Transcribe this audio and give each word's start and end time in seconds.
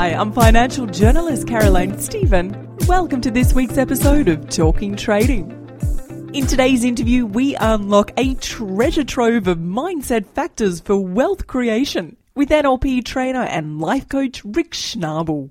Hi, 0.00 0.14
I'm 0.14 0.32
financial 0.32 0.86
journalist 0.86 1.46
Caroline 1.46 1.98
Stephen. 1.98 2.74
Welcome 2.86 3.20
to 3.20 3.30
this 3.30 3.52
week's 3.52 3.76
episode 3.76 4.28
of 4.28 4.48
Talking 4.48 4.96
Trading. 4.96 5.50
In 6.32 6.46
today's 6.46 6.84
interview, 6.84 7.26
we 7.26 7.54
unlock 7.56 8.10
a 8.16 8.32
treasure 8.36 9.04
trove 9.04 9.46
of 9.46 9.58
mindset 9.58 10.24
factors 10.28 10.80
for 10.80 10.96
wealth 10.96 11.46
creation 11.46 12.16
with 12.34 12.48
NLP 12.48 13.04
trainer 13.04 13.42
and 13.42 13.78
life 13.78 14.08
coach 14.08 14.42
Rick 14.42 14.70
Schnabel. 14.70 15.50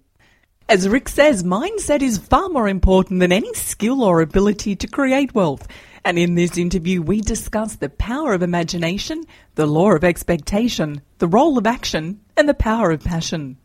As 0.67 0.89
Rick 0.89 1.09
says, 1.09 1.43
mindset 1.43 2.01
is 2.01 2.17
far 2.17 2.49
more 2.49 2.67
important 2.67 3.19
than 3.19 3.31
any 3.31 3.53
skill 3.53 4.03
or 4.03 4.19
ability 4.19 4.75
to 4.77 4.87
create 4.87 5.35
wealth. 5.35 5.67
And 6.03 6.17
in 6.17 6.33
this 6.33 6.57
interview, 6.57 7.03
we 7.03 7.21
discuss 7.21 7.75
the 7.75 7.89
power 7.89 8.33
of 8.33 8.41
imagination, 8.41 9.25
the 9.53 9.67
law 9.67 9.91
of 9.91 10.03
expectation, 10.03 11.03
the 11.19 11.27
role 11.27 11.59
of 11.59 11.67
action, 11.67 12.21
and 12.35 12.49
the 12.49 12.55
power 12.55 12.89
of 12.89 13.03
passion. 13.03 13.57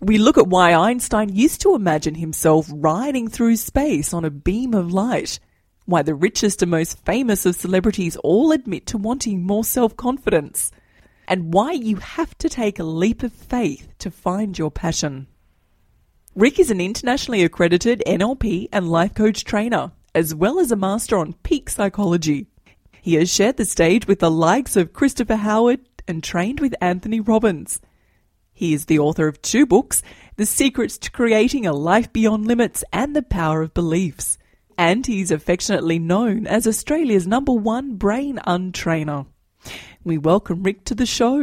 We 0.00 0.18
look 0.18 0.38
at 0.38 0.46
why 0.46 0.74
Einstein 0.74 1.34
used 1.34 1.60
to 1.62 1.74
imagine 1.74 2.14
himself 2.14 2.70
riding 2.72 3.26
through 3.26 3.56
space 3.56 4.14
on 4.14 4.24
a 4.24 4.30
beam 4.30 4.72
of 4.72 4.92
light, 4.92 5.40
why 5.86 6.02
the 6.02 6.14
richest 6.14 6.62
and 6.62 6.70
most 6.70 7.04
famous 7.04 7.44
of 7.44 7.56
celebrities 7.56 8.16
all 8.18 8.52
admit 8.52 8.86
to 8.86 8.96
wanting 8.96 9.42
more 9.42 9.64
self 9.64 9.96
confidence, 9.96 10.70
and 11.26 11.52
why 11.52 11.72
you 11.72 11.96
have 11.96 12.38
to 12.38 12.48
take 12.48 12.78
a 12.78 12.84
leap 12.84 13.24
of 13.24 13.32
faith 13.32 13.88
to 13.98 14.08
find 14.08 14.56
your 14.56 14.70
passion. 14.70 15.26
Rick 16.36 16.60
is 16.60 16.70
an 16.70 16.80
internationally 16.80 17.42
accredited 17.42 18.00
NLP 18.06 18.68
and 18.72 18.88
life 18.88 19.14
coach 19.14 19.42
trainer, 19.42 19.90
as 20.14 20.32
well 20.32 20.60
as 20.60 20.70
a 20.70 20.76
master 20.76 21.18
on 21.18 21.32
peak 21.42 21.68
psychology. 21.68 22.46
He 23.02 23.14
has 23.14 23.34
shared 23.34 23.56
the 23.56 23.64
stage 23.64 24.06
with 24.06 24.20
the 24.20 24.30
likes 24.30 24.76
of 24.76 24.92
Christopher 24.92 25.36
Howard 25.36 25.80
and 26.06 26.22
trained 26.22 26.60
with 26.60 26.76
Anthony 26.80 27.18
Robbins. 27.18 27.80
He 28.58 28.74
is 28.74 28.86
the 28.86 28.98
author 28.98 29.28
of 29.28 29.40
two 29.40 29.66
books 29.66 30.02
The 30.34 30.44
Secrets 30.44 30.98
to 30.98 31.12
Creating 31.12 31.64
a 31.64 31.72
Life 31.72 32.12
Beyond 32.12 32.44
Limits 32.48 32.82
and 32.92 33.14
The 33.14 33.22
Power 33.22 33.62
of 33.62 33.72
Beliefs. 33.72 34.36
And 34.76 35.06
he's 35.06 35.30
affectionately 35.30 36.00
known 36.00 36.44
as 36.48 36.66
Australia's 36.66 37.24
number 37.24 37.52
one 37.52 37.94
brain 37.94 38.40
untrainer. 38.48 39.26
We 40.02 40.18
welcome 40.18 40.64
Rick 40.64 40.82
to 40.86 40.96
the 40.96 41.06
show. 41.06 41.38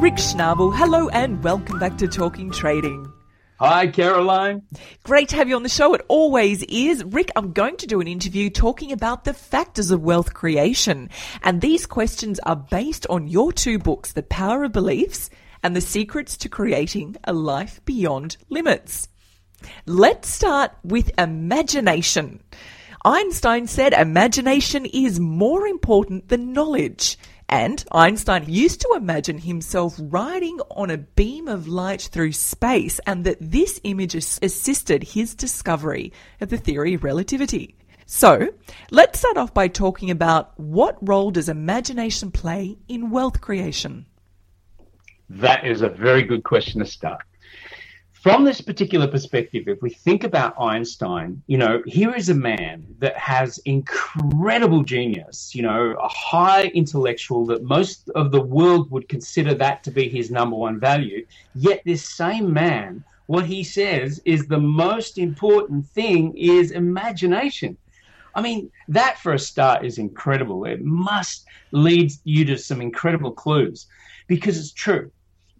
Rick 0.00 0.18
Schnabel, 0.22 0.72
hello 0.72 1.08
and 1.08 1.42
welcome 1.42 1.80
back 1.80 1.98
to 1.98 2.06
Talking 2.06 2.52
Trading. 2.52 3.12
Hi, 3.60 3.88
Caroline. 3.88 4.62
Great 5.02 5.30
to 5.30 5.36
have 5.36 5.48
you 5.48 5.56
on 5.56 5.64
the 5.64 5.68
show. 5.68 5.92
It 5.92 6.04
always 6.06 6.62
is. 6.68 7.02
Rick, 7.02 7.32
I'm 7.34 7.52
going 7.52 7.76
to 7.78 7.88
do 7.88 8.00
an 8.00 8.06
interview 8.06 8.50
talking 8.50 8.92
about 8.92 9.24
the 9.24 9.34
factors 9.34 9.90
of 9.90 10.00
wealth 10.00 10.32
creation. 10.32 11.10
And 11.42 11.60
these 11.60 11.84
questions 11.84 12.38
are 12.46 12.54
based 12.54 13.04
on 13.10 13.26
your 13.26 13.52
two 13.52 13.80
books, 13.80 14.12
The 14.12 14.22
Power 14.22 14.62
of 14.62 14.70
Beliefs 14.70 15.28
and 15.64 15.74
The 15.74 15.80
Secrets 15.80 16.36
to 16.36 16.48
Creating 16.48 17.16
a 17.24 17.32
Life 17.32 17.80
Beyond 17.84 18.36
Limits. 18.48 19.08
Let's 19.86 20.28
start 20.28 20.70
with 20.84 21.10
imagination. 21.18 22.44
Einstein 23.04 23.66
said 23.66 23.92
imagination 23.92 24.86
is 24.86 25.18
more 25.18 25.66
important 25.66 26.28
than 26.28 26.52
knowledge. 26.52 27.18
And 27.48 27.82
Einstein 27.92 28.44
used 28.46 28.82
to 28.82 28.94
imagine 28.94 29.38
himself 29.38 29.98
riding 29.98 30.60
on 30.70 30.90
a 30.90 30.98
beam 30.98 31.48
of 31.48 31.66
light 31.66 32.02
through 32.02 32.32
space, 32.32 33.00
and 33.06 33.24
that 33.24 33.38
this 33.40 33.80
image 33.84 34.14
assisted 34.14 35.02
his 35.02 35.34
discovery 35.34 36.12
of 36.42 36.50
the 36.50 36.58
theory 36.58 36.92
of 36.92 37.04
relativity. 37.04 37.74
So, 38.04 38.48
let's 38.90 39.18
start 39.18 39.38
off 39.38 39.54
by 39.54 39.68
talking 39.68 40.10
about 40.10 40.58
what 40.58 40.96
role 41.00 41.30
does 41.30 41.48
imagination 41.48 42.30
play 42.30 42.76
in 42.86 43.10
wealth 43.10 43.40
creation? 43.40 44.06
That 45.30 45.66
is 45.66 45.82
a 45.82 45.88
very 45.88 46.22
good 46.22 46.42
question 46.44 46.80
to 46.80 46.86
start 46.86 47.22
from 48.28 48.44
this 48.44 48.60
particular 48.60 49.06
perspective, 49.06 49.68
if 49.68 49.80
we 49.80 49.88
think 49.88 50.22
about 50.22 50.60
Einstein, 50.60 51.42
you 51.46 51.56
know, 51.56 51.82
here 51.86 52.14
is 52.14 52.28
a 52.28 52.34
man 52.34 52.84
that 52.98 53.16
has 53.16 53.56
incredible 53.64 54.82
genius, 54.82 55.54
you 55.54 55.62
know, 55.62 55.96
a 55.98 56.08
high 56.08 56.64
intellectual 56.74 57.46
that 57.46 57.62
most 57.62 58.10
of 58.10 58.30
the 58.30 58.42
world 58.42 58.90
would 58.90 59.08
consider 59.08 59.54
that 59.54 59.82
to 59.84 59.90
be 59.90 60.10
his 60.10 60.30
number 60.30 60.56
one 60.56 60.78
value. 60.78 61.24
Yet 61.54 61.80
this 61.86 62.04
same 62.04 62.52
man, 62.52 63.02
what 63.28 63.46
he 63.46 63.64
says 63.64 64.20
is 64.26 64.46
the 64.46 64.60
most 64.60 65.16
important 65.16 65.86
thing 65.86 66.36
is 66.36 66.72
imagination. 66.72 67.78
I 68.34 68.42
mean, 68.42 68.70
that 68.88 69.18
for 69.20 69.32
a 69.32 69.38
start 69.38 69.86
is 69.86 69.96
incredible. 69.96 70.66
It 70.66 70.84
must 70.84 71.46
lead 71.70 72.12
you 72.24 72.44
to 72.44 72.58
some 72.58 72.82
incredible 72.82 73.32
clues 73.32 73.86
because 74.26 74.58
it's 74.58 74.72
true. 74.74 75.10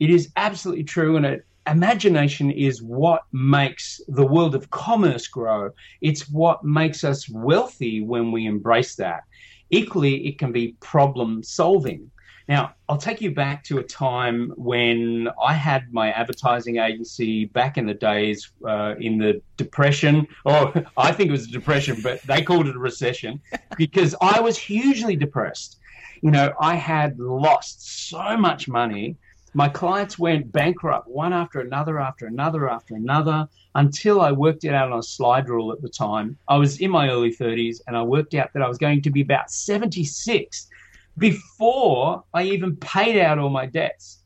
It 0.00 0.10
is 0.10 0.30
absolutely 0.36 0.84
true, 0.84 1.16
and 1.16 1.24
it 1.24 1.44
imagination 1.70 2.50
is 2.50 2.82
what 2.82 3.22
makes 3.32 4.00
the 4.08 4.26
world 4.26 4.54
of 4.54 4.70
commerce 4.70 5.26
grow. 5.26 5.70
It's 6.00 6.28
what 6.28 6.64
makes 6.64 7.04
us 7.04 7.28
wealthy 7.28 8.00
when 8.00 8.32
we 8.32 8.46
embrace 8.46 8.94
that. 8.96 9.24
Equally, 9.70 10.26
it 10.26 10.38
can 10.38 10.52
be 10.52 10.76
problem 10.80 11.42
solving. 11.42 12.10
Now, 12.48 12.74
I'll 12.88 12.96
take 12.96 13.20
you 13.20 13.34
back 13.34 13.62
to 13.64 13.78
a 13.78 13.82
time 13.82 14.52
when 14.56 15.28
I 15.42 15.52
had 15.52 15.92
my 15.92 16.10
advertising 16.12 16.78
agency 16.78 17.44
back 17.44 17.76
in 17.76 17.84
the 17.84 17.92
days 17.92 18.50
uh, 18.66 18.94
in 18.98 19.18
the 19.18 19.42
Depression, 19.58 20.26
or 20.46 20.72
I 20.96 21.12
think 21.12 21.28
it 21.28 21.32
was 21.32 21.44
a 21.44 21.50
depression, 21.50 21.98
but 22.02 22.22
they 22.22 22.40
called 22.40 22.66
it 22.66 22.74
a 22.74 22.78
recession, 22.78 23.40
because 23.76 24.14
I 24.22 24.40
was 24.40 24.56
hugely 24.56 25.14
depressed. 25.14 25.78
You 26.22 26.30
know, 26.30 26.54
I 26.58 26.74
had 26.74 27.18
lost 27.18 28.08
so 28.08 28.36
much 28.36 28.66
money 28.66 29.16
my 29.54 29.68
clients 29.68 30.18
went 30.18 30.52
bankrupt 30.52 31.08
one 31.08 31.32
after 31.32 31.60
another, 31.60 31.98
after 31.98 32.26
another, 32.26 32.68
after 32.68 32.94
another, 32.94 33.48
until 33.74 34.20
I 34.20 34.32
worked 34.32 34.64
it 34.64 34.74
out 34.74 34.92
on 34.92 34.98
a 34.98 35.02
slide 35.02 35.48
rule 35.48 35.72
at 35.72 35.80
the 35.82 35.88
time. 35.88 36.36
I 36.48 36.56
was 36.56 36.80
in 36.80 36.90
my 36.90 37.08
early 37.08 37.34
30s 37.34 37.80
and 37.86 37.96
I 37.96 38.02
worked 38.02 38.34
out 38.34 38.52
that 38.52 38.62
I 38.62 38.68
was 38.68 38.78
going 38.78 39.02
to 39.02 39.10
be 39.10 39.22
about 39.22 39.50
76 39.50 40.68
before 41.16 42.24
I 42.34 42.44
even 42.44 42.76
paid 42.76 43.20
out 43.20 43.38
all 43.38 43.50
my 43.50 43.66
debts. 43.66 44.18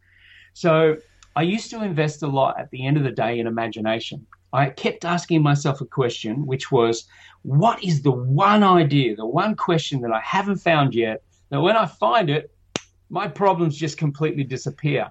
So 0.54 0.96
I 1.34 1.42
used 1.42 1.70
to 1.70 1.82
invest 1.82 2.22
a 2.22 2.26
lot 2.26 2.58
at 2.58 2.70
the 2.70 2.86
end 2.86 2.96
of 2.96 3.04
the 3.04 3.10
day 3.10 3.38
in 3.38 3.46
imagination. 3.46 4.26
I 4.52 4.68
kept 4.68 5.04
asking 5.06 5.42
myself 5.42 5.80
a 5.80 5.86
question, 5.86 6.44
which 6.44 6.70
was, 6.70 7.06
what 7.40 7.82
is 7.82 8.02
the 8.02 8.12
one 8.12 8.62
idea, 8.62 9.16
the 9.16 9.26
one 9.26 9.56
question 9.56 10.02
that 10.02 10.12
I 10.12 10.20
haven't 10.20 10.58
found 10.58 10.94
yet, 10.94 11.22
that 11.48 11.60
when 11.60 11.76
I 11.76 11.86
find 11.86 12.28
it, 12.28 12.51
my 13.12 13.28
problems 13.28 13.76
just 13.76 13.98
completely 13.98 14.42
disappear. 14.42 15.10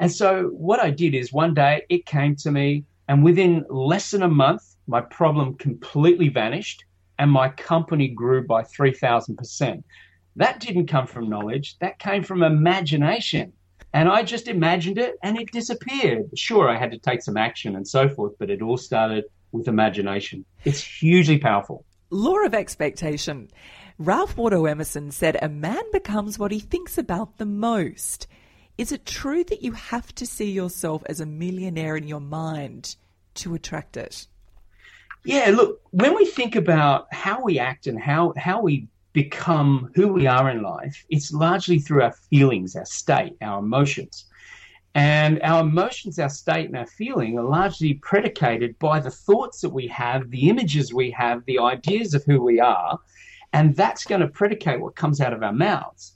And 0.00 0.10
so 0.10 0.44
what 0.54 0.80
I 0.80 0.90
did 0.90 1.14
is 1.14 1.34
one 1.34 1.52
day 1.52 1.82
it 1.90 2.06
came 2.06 2.34
to 2.36 2.50
me, 2.50 2.84
and 3.08 3.22
within 3.22 3.64
less 3.68 4.10
than 4.10 4.22
a 4.22 4.28
month, 4.28 4.62
my 4.86 5.02
problem 5.02 5.54
completely 5.54 6.30
vanished 6.30 6.84
and 7.18 7.30
my 7.30 7.50
company 7.50 8.08
grew 8.08 8.46
by 8.46 8.62
3,000%. 8.62 9.84
That 10.36 10.60
didn't 10.60 10.86
come 10.86 11.06
from 11.06 11.28
knowledge, 11.28 11.78
that 11.80 11.98
came 11.98 12.22
from 12.22 12.42
imagination. 12.42 13.52
And 13.92 14.08
I 14.08 14.22
just 14.22 14.48
imagined 14.48 14.98
it 14.98 15.16
and 15.22 15.38
it 15.38 15.52
disappeared. 15.52 16.30
Sure, 16.34 16.70
I 16.70 16.78
had 16.78 16.90
to 16.92 16.98
take 16.98 17.22
some 17.22 17.36
action 17.36 17.76
and 17.76 17.86
so 17.86 18.08
forth, 18.08 18.32
but 18.38 18.50
it 18.50 18.62
all 18.62 18.78
started 18.78 19.24
with 19.52 19.68
imagination. 19.68 20.44
It's 20.64 20.80
hugely 20.80 21.38
powerful. 21.38 21.84
Law 22.10 22.44
of 22.44 22.54
expectation. 22.54 23.48
Ralph 23.98 24.36
Waldo 24.36 24.66
Emerson 24.66 25.10
said, 25.10 25.38
A 25.40 25.48
man 25.48 25.82
becomes 25.90 26.38
what 26.38 26.52
he 26.52 26.60
thinks 26.60 26.98
about 26.98 27.38
the 27.38 27.46
most. 27.46 28.26
Is 28.76 28.92
it 28.92 29.06
true 29.06 29.42
that 29.44 29.62
you 29.62 29.72
have 29.72 30.14
to 30.16 30.26
see 30.26 30.50
yourself 30.50 31.02
as 31.06 31.18
a 31.18 31.26
millionaire 31.26 31.96
in 31.96 32.06
your 32.06 32.20
mind 32.20 32.96
to 33.36 33.54
attract 33.54 33.96
it? 33.96 34.26
Yeah, 35.24 35.50
look, 35.54 35.80
when 35.92 36.14
we 36.14 36.26
think 36.26 36.56
about 36.56 37.06
how 37.10 37.42
we 37.42 37.58
act 37.58 37.86
and 37.86 37.98
how, 37.98 38.34
how 38.36 38.60
we 38.60 38.86
become 39.14 39.90
who 39.94 40.08
we 40.08 40.26
are 40.26 40.50
in 40.50 40.62
life, 40.62 41.02
it's 41.08 41.32
largely 41.32 41.78
through 41.78 42.02
our 42.02 42.12
feelings, 42.12 42.76
our 42.76 42.84
state, 42.84 43.34
our 43.40 43.60
emotions. 43.60 44.26
And 44.94 45.40
our 45.42 45.62
emotions, 45.62 46.18
our 46.18 46.28
state, 46.28 46.66
and 46.66 46.76
our 46.76 46.86
feeling 46.86 47.38
are 47.38 47.44
largely 47.44 47.94
predicated 47.94 48.78
by 48.78 49.00
the 49.00 49.10
thoughts 49.10 49.62
that 49.62 49.70
we 49.70 49.86
have, 49.88 50.30
the 50.30 50.50
images 50.50 50.92
we 50.92 51.10
have, 51.12 51.44
the 51.46 51.58
ideas 51.58 52.12
of 52.12 52.24
who 52.24 52.42
we 52.42 52.60
are. 52.60 52.98
And 53.52 53.74
that's 53.74 54.04
going 54.04 54.20
to 54.20 54.28
predicate 54.28 54.80
what 54.80 54.96
comes 54.96 55.20
out 55.20 55.32
of 55.32 55.42
our 55.42 55.52
mouths. 55.52 56.12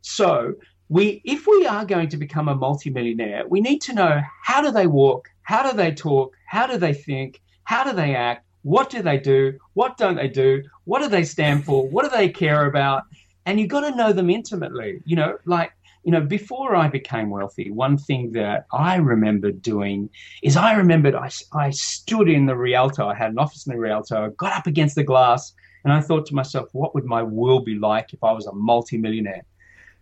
So, 0.00 0.54
we, 0.88 1.22
if 1.24 1.46
we 1.46 1.66
are 1.66 1.86
going 1.86 2.10
to 2.10 2.18
become 2.18 2.48
a 2.48 2.54
multimillionaire, 2.54 3.48
we 3.48 3.62
need 3.62 3.80
to 3.82 3.94
know 3.94 4.20
how 4.42 4.60
do 4.60 4.70
they 4.70 4.86
walk, 4.86 5.28
how 5.42 5.68
do 5.68 5.74
they 5.74 5.90
talk, 5.94 6.34
how 6.46 6.66
do 6.66 6.76
they 6.76 6.92
think, 6.92 7.40
how 7.64 7.82
do 7.82 7.94
they 7.94 8.14
act, 8.14 8.44
what 8.62 8.90
do 8.90 9.02
they 9.02 9.18
do? 9.18 9.58
What 9.74 9.96
don't 9.96 10.16
they 10.16 10.28
do? 10.28 10.62
What 10.84 11.00
do 11.00 11.08
they 11.08 11.24
stand 11.24 11.64
for? 11.64 11.88
What 11.88 12.04
do 12.04 12.16
they 12.16 12.28
care 12.28 12.66
about? 12.66 13.04
And 13.46 13.58
you've 13.58 13.70
got 13.70 13.88
to 13.88 13.96
know 13.96 14.12
them 14.12 14.30
intimately. 14.30 15.00
You 15.04 15.16
know, 15.16 15.38
like, 15.46 15.72
you 16.04 16.12
know, 16.12 16.20
before 16.20 16.76
I 16.76 16.88
became 16.88 17.30
wealthy, 17.30 17.70
one 17.70 17.96
thing 17.96 18.32
that 18.32 18.66
I 18.72 18.96
remembered 18.96 19.62
doing 19.62 20.10
is 20.42 20.56
I 20.56 20.74
remembered 20.74 21.14
I, 21.14 21.30
I 21.52 21.70
stood 21.70 22.28
in 22.28 22.46
the 22.46 22.56
Rialto. 22.56 23.08
I 23.08 23.14
had 23.14 23.30
an 23.30 23.38
office 23.38 23.66
in 23.66 23.72
the 23.72 23.78
Rialto, 23.78 24.30
got 24.36 24.52
up 24.52 24.66
against 24.66 24.94
the 24.94 25.04
glass, 25.04 25.52
and 25.84 25.92
I 25.92 26.00
thought 26.00 26.26
to 26.26 26.34
myself, 26.34 26.68
what 26.72 26.94
would 26.94 27.04
my 27.04 27.22
world 27.22 27.64
be 27.64 27.78
like 27.78 28.12
if 28.12 28.22
I 28.22 28.32
was 28.32 28.46
a 28.46 28.52
multimillionaire? 28.52 29.44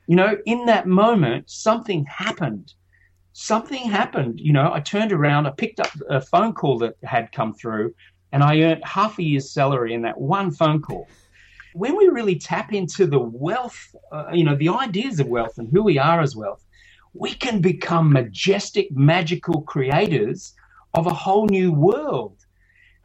You 0.07 0.17
know, 0.17 0.37
in 0.45 0.67
that 0.67 0.87
moment, 0.87 1.49
something 1.49 2.05
happened. 2.05 2.75
Something 3.33 3.89
happened. 3.89 4.41
You 4.41 4.53
know, 4.53 4.73
I 4.73 4.81
turned 4.81 5.13
around, 5.13 5.47
I 5.47 5.51
picked 5.51 5.81
up 5.81 5.91
a 6.09 6.21
phone 6.21 6.53
call 6.53 6.79
that 6.79 6.97
had 7.05 7.33
come 7.33 7.55
through 7.55 7.95
and 8.33 8.43
I 8.43 8.61
earned 8.61 8.85
half 8.85 9.19
a 9.19 9.23
year's 9.23 9.51
salary 9.51 9.95
in 9.95 10.03
that 10.03 10.21
one 10.21 10.51
phone 10.51 10.83
call. 10.83 11.09
When 11.75 11.97
we 11.97 12.09
really 12.09 12.37
tap 12.37 12.73
into 12.73 13.07
the 13.07 13.21
wealth, 13.21 13.95
uh, 14.13 14.31
you 14.33 14.45
know, 14.45 14.57
the 14.57 14.69
ideas 14.69 15.21
of 15.21 15.29
wealth 15.29 15.59
and 15.59 15.69
who 15.71 15.83
we 15.83 15.99
are 15.99 16.21
as 16.21 16.37
wealth, 16.37 16.65
we 17.15 17.33
can 17.35 17.61
become 17.61 18.13
majestic, 18.13 18.91
magical 18.93 19.63
creators 19.63 20.55
of 20.95 21.07
a 21.07 21.15
whole 21.15 21.47
new 21.47 21.73
world. 21.73 22.37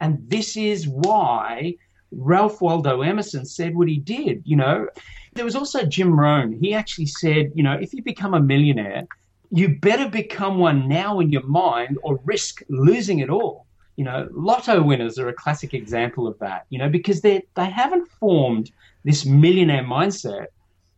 And 0.00 0.18
this 0.28 0.56
is 0.56 0.86
why 0.88 1.74
Ralph 2.12 2.60
Waldo 2.60 3.02
Emerson 3.02 3.44
said 3.44 3.74
what 3.74 3.88
he 3.88 3.98
did. 3.98 4.42
You 4.44 4.56
know, 4.56 4.88
there 5.34 5.44
was 5.44 5.56
also 5.56 5.84
Jim 5.84 6.18
Rohn. 6.18 6.52
He 6.52 6.74
actually 6.74 7.06
said, 7.06 7.52
you 7.54 7.62
know, 7.62 7.74
if 7.74 7.92
you 7.92 8.02
become 8.02 8.34
a 8.34 8.40
millionaire, 8.40 9.06
you 9.50 9.78
better 9.78 10.08
become 10.08 10.58
one 10.58 10.88
now 10.88 11.20
in 11.20 11.30
your 11.30 11.46
mind 11.46 11.98
or 12.02 12.20
risk 12.24 12.62
losing 12.68 13.20
it 13.20 13.30
all 13.30 13.66
you 13.96 14.04
know, 14.04 14.28
lotto 14.30 14.82
winners 14.82 15.18
are 15.18 15.28
a 15.28 15.34
classic 15.34 15.72
example 15.74 16.26
of 16.26 16.38
that, 16.38 16.66
you 16.68 16.78
know, 16.78 16.88
because 16.88 17.22
they 17.22 17.42
they 17.54 17.68
haven't 17.68 18.06
formed 18.06 18.70
this 19.04 19.24
millionaire 19.24 19.82
mindset. 19.82 20.46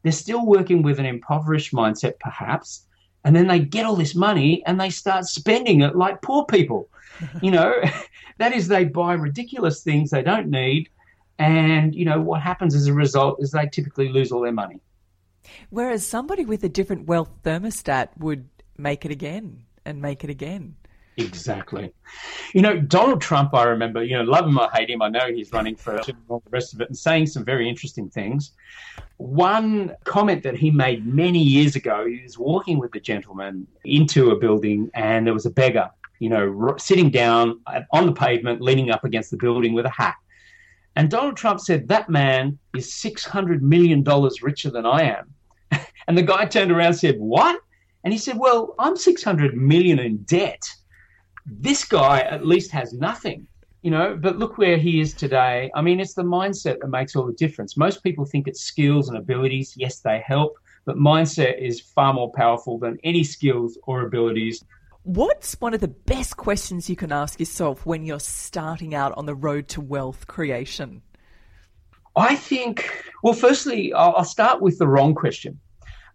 They're 0.02 0.12
still 0.12 0.44
working 0.44 0.82
with 0.82 0.98
an 0.98 1.06
impoverished 1.06 1.72
mindset, 1.72 2.18
perhaps, 2.18 2.86
and 3.24 3.34
then 3.34 3.46
they 3.46 3.60
get 3.60 3.86
all 3.86 3.96
this 3.96 4.14
money 4.14 4.62
and 4.66 4.80
they 4.80 4.90
start 4.90 5.26
spending 5.26 5.82
it 5.82 5.96
like 5.96 6.22
poor 6.22 6.44
people. 6.44 6.88
you 7.42 7.50
know, 7.52 7.72
that 8.38 8.52
is, 8.52 8.66
they 8.68 8.84
buy 8.84 9.14
ridiculous 9.14 9.82
things 9.82 10.10
they 10.10 10.22
don't 10.22 10.48
need, 10.48 10.88
and 11.38 11.94
you 11.94 12.04
know 12.04 12.20
what 12.20 12.40
happens 12.40 12.74
as 12.74 12.86
a 12.86 12.92
result 12.92 13.40
is 13.40 13.50
they 13.50 13.66
typically 13.66 14.08
lose 14.08 14.32
all 14.32 14.40
their 14.40 14.52
money. 14.52 14.80
Whereas 15.70 16.06
somebody 16.06 16.44
with 16.44 16.64
a 16.64 16.68
different 16.68 17.06
wealth 17.06 17.30
thermostat 17.42 18.08
would 18.18 18.48
make 18.76 19.04
it 19.04 19.10
again 19.10 19.64
and 19.84 20.02
make 20.02 20.24
it 20.24 20.30
again. 20.30 20.76
Exactly. 21.16 21.92
You 22.54 22.62
know, 22.62 22.78
Donald 22.78 23.20
Trump, 23.20 23.52
I 23.52 23.64
remember, 23.64 24.04
you 24.04 24.16
know, 24.16 24.22
love 24.22 24.46
him 24.46 24.56
or 24.56 24.70
hate 24.72 24.88
him, 24.88 25.02
I 25.02 25.08
know 25.08 25.26
he's 25.32 25.52
running 25.52 25.74
for 25.74 26.00
all 26.28 26.40
the 26.44 26.50
rest 26.50 26.74
of 26.74 26.80
it 26.80 26.88
and 26.88 26.96
saying 26.96 27.26
some 27.26 27.44
very 27.44 27.68
interesting 27.68 28.08
things. 28.08 28.52
One 29.16 29.96
comment 30.04 30.44
that 30.44 30.56
he 30.56 30.70
made 30.70 31.04
many 31.06 31.42
years 31.42 31.74
ago, 31.74 32.06
he 32.06 32.22
was 32.22 32.38
walking 32.38 32.78
with 32.78 32.94
a 32.94 33.00
gentleman 33.00 33.66
into 33.84 34.30
a 34.30 34.36
building 34.36 34.90
and 34.94 35.26
there 35.26 35.34
was 35.34 35.44
a 35.44 35.50
beggar, 35.50 35.90
you 36.20 36.28
know, 36.28 36.76
sitting 36.78 37.10
down 37.10 37.60
on 37.90 38.06
the 38.06 38.12
pavement, 38.12 38.60
leaning 38.60 38.90
up 38.90 39.02
against 39.02 39.32
the 39.32 39.36
building 39.36 39.72
with 39.72 39.86
a 39.86 39.90
hat. 39.90 40.14
And 40.98 41.10
Donald 41.10 41.38
Trump 41.38 41.60
said, 41.60 41.88
That 41.88 42.10
man 42.10 42.58
is 42.76 42.88
$600 42.88 43.62
million 43.62 44.04
richer 44.42 44.70
than 44.70 44.84
I 44.84 45.16
am. 45.16 45.32
and 46.06 46.18
the 46.18 46.22
guy 46.22 46.44
turned 46.44 46.70
around 46.70 46.88
and 46.88 46.98
said, 46.98 47.18
What? 47.18 47.58
And 48.04 48.12
he 48.12 48.18
said, 48.18 48.36
Well, 48.36 48.74
I'm 48.78 48.96
600 48.96 49.56
million 49.56 49.98
in 49.98 50.18
debt 50.24 50.68
this 51.50 51.84
guy 51.84 52.20
at 52.20 52.46
least 52.46 52.70
has 52.72 52.92
nothing, 52.92 53.46
you 53.82 53.90
know, 53.90 54.16
but 54.20 54.38
look 54.38 54.58
where 54.58 54.76
he 54.76 55.00
is 55.00 55.14
today. 55.14 55.70
I 55.74 55.82
mean, 55.82 56.00
it's 56.00 56.14
the 56.14 56.22
mindset 56.22 56.80
that 56.80 56.88
makes 56.88 57.16
all 57.16 57.26
the 57.26 57.32
difference. 57.32 57.76
Most 57.76 58.02
people 58.02 58.24
think 58.24 58.46
it's 58.46 58.60
skills 58.60 59.08
and 59.08 59.16
abilities. 59.16 59.74
Yes, 59.76 60.00
they 60.00 60.22
help, 60.26 60.58
but 60.84 60.96
mindset 60.96 61.60
is 61.60 61.80
far 61.80 62.12
more 62.12 62.32
powerful 62.32 62.78
than 62.78 62.98
any 63.02 63.24
skills 63.24 63.78
or 63.84 64.02
abilities. 64.02 64.64
What's 65.08 65.58
one 65.58 65.72
of 65.72 65.80
the 65.80 65.88
best 65.88 66.36
questions 66.36 66.90
you 66.90 66.94
can 66.94 67.12
ask 67.12 67.40
yourself 67.40 67.86
when 67.86 68.04
you're 68.04 68.20
starting 68.20 68.94
out 68.94 69.16
on 69.16 69.24
the 69.24 69.34
road 69.34 69.66
to 69.68 69.80
wealth 69.80 70.26
creation? 70.26 71.00
I 72.14 72.36
think, 72.36 73.06
well, 73.22 73.32
firstly, 73.32 73.94
I'll 73.94 74.22
start 74.22 74.60
with 74.60 74.76
the 74.76 74.86
wrong 74.86 75.14
question. 75.14 75.60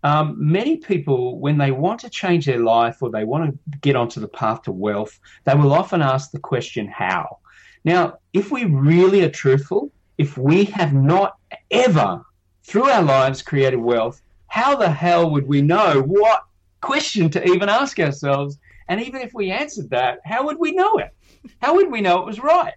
Um, 0.03 0.35
many 0.37 0.77
people, 0.77 1.39
when 1.39 1.57
they 1.57 1.71
want 1.71 2.01
to 2.01 2.09
change 2.11 2.45
their 2.45 2.59
life 2.59 3.01
or 3.01 3.09
they 3.09 3.23
want 3.23 3.49
to 3.49 3.79
get 3.79 3.95
onto 3.95 4.19
the 4.19 4.27
path 4.27 4.61
to 4.63 4.71
wealth, 4.71 5.19
they 5.45 5.55
will 5.55 5.73
often 5.73 6.03
ask 6.03 6.29
the 6.29 6.37
question, 6.37 6.87
how? 6.87 7.39
Now, 7.83 8.19
if 8.31 8.51
we 8.51 8.65
really 8.65 9.23
are 9.23 9.29
truthful, 9.31 9.91
if 10.19 10.37
we 10.37 10.65
have 10.65 10.93
not 10.93 11.39
ever 11.71 12.23
through 12.61 12.91
our 12.91 13.01
lives 13.01 13.41
created 13.41 13.79
wealth, 13.79 14.21
how 14.45 14.75
the 14.75 14.91
hell 14.91 15.31
would 15.31 15.47
we 15.47 15.63
know 15.63 16.03
what 16.05 16.43
question 16.81 17.31
to 17.31 17.43
even 17.43 17.69
ask 17.69 17.99
ourselves? 17.99 18.59
And 18.87 19.01
even 19.01 19.21
if 19.21 19.33
we 19.33 19.51
answered 19.51 19.89
that, 19.91 20.19
how 20.25 20.45
would 20.45 20.57
we 20.59 20.71
know 20.71 20.97
it? 20.97 21.15
How 21.61 21.75
would 21.75 21.91
we 21.91 22.01
know 22.01 22.19
it 22.19 22.25
was 22.25 22.39
right? 22.39 22.73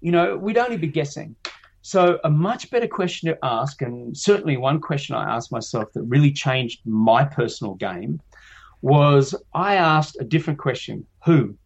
You 0.00 0.12
know, 0.12 0.36
we'd 0.36 0.58
only 0.58 0.76
be 0.76 0.88
guessing. 0.88 1.36
So, 1.82 2.18
a 2.24 2.30
much 2.30 2.70
better 2.70 2.88
question 2.88 3.28
to 3.28 3.38
ask, 3.42 3.82
and 3.82 4.16
certainly 4.16 4.56
one 4.56 4.80
question 4.80 5.14
I 5.14 5.34
asked 5.34 5.52
myself 5.52 5.92
that 5.92 6.02
really 6.04 6.32
changed 6.32 6.80
my 6.86 7.24
personal 7.24 7.74
game, 7.74 8.22
was 8.80 9.34
I 9.52 9.74
asked 9.74 10.16
a 10.18 10.24
different 10.24 10.58
question 10.58 11.06
Who? 11.24 11.56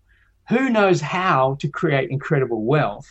Who 0.48 0.70
knows 0.70 1.00
how 1.00 1.56
to 1.60 1.68
create 1.68 2.10
incredible 2.10 2.64
wealth? 2.64 3.06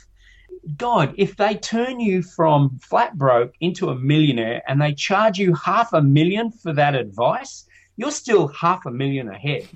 God, 0.75 1.13
if 1.17 1.37
they 1.37 1.55
turn 1.55 1.99
you 1.99 2.21
from 2.21 2.77
flat 2.79 3.17
broke 3.17 3.53
into 3.61 3.89
a 3.89 3.95
millionaire 3.95 4.61
and 4.67 4.81
they 4.81 4.93
charge 4.93 5.37
you 5.37 5.53
half 5.53 5.93
a 5.93 6.01
million 6.01 6.51
for 6.51 6.73
that 6.73 6.93
advice, 6.93 7.65
you're 7.95 8.11
still 8.11 8.47
half 8.49 8.85
a 8.85 8.91
million 8.91 9.29
ahead. 9.29 9.67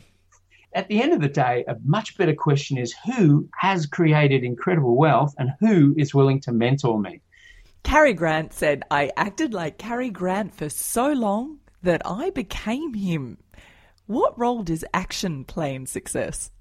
At 0.73 0.87
the 0.87 1.01
end 1.01 1.11
of 1.11 1.19
the 1.19 1.27
day, 1.27 1.65
a 1.67 1.75
much 1.83 2.17
better 2.17 2.33
question 2.33 2.77
is 2.77 2.95
who 3.05 3.49
has 3.59 3.85
created 3.85 4.43
incredible 4.43 4.95
wealth 4.95 5.35
and 5.37 5.51
who 5.59 5.93
is 5.97 6.13
willing 6.13 6.39
to 6.41 6.53
mentor 6.53 6.99
me? 6.99 7.21
Cary 7.83 8.13
Grant 8.13 8.53
said, 8.53 8.83
I 8.89 9.11
acted 9.17 9.53
like 9.53 9.77
Cary 9.77 10.09
Grant 10.09 10.55
for 10.55 10.69
so 10.69 11.11
long 11.11 11.59
that 11.83 12.01
I 12.05 12.29
became 12.29 12.93
him. 12.93 13.37
What 14.05 14.37
role 14.39 14.63
does 14.63 14.85
action 14.93 15.43
play 15.43 15.75
in 15.75 15.87
success? 15.87 16.51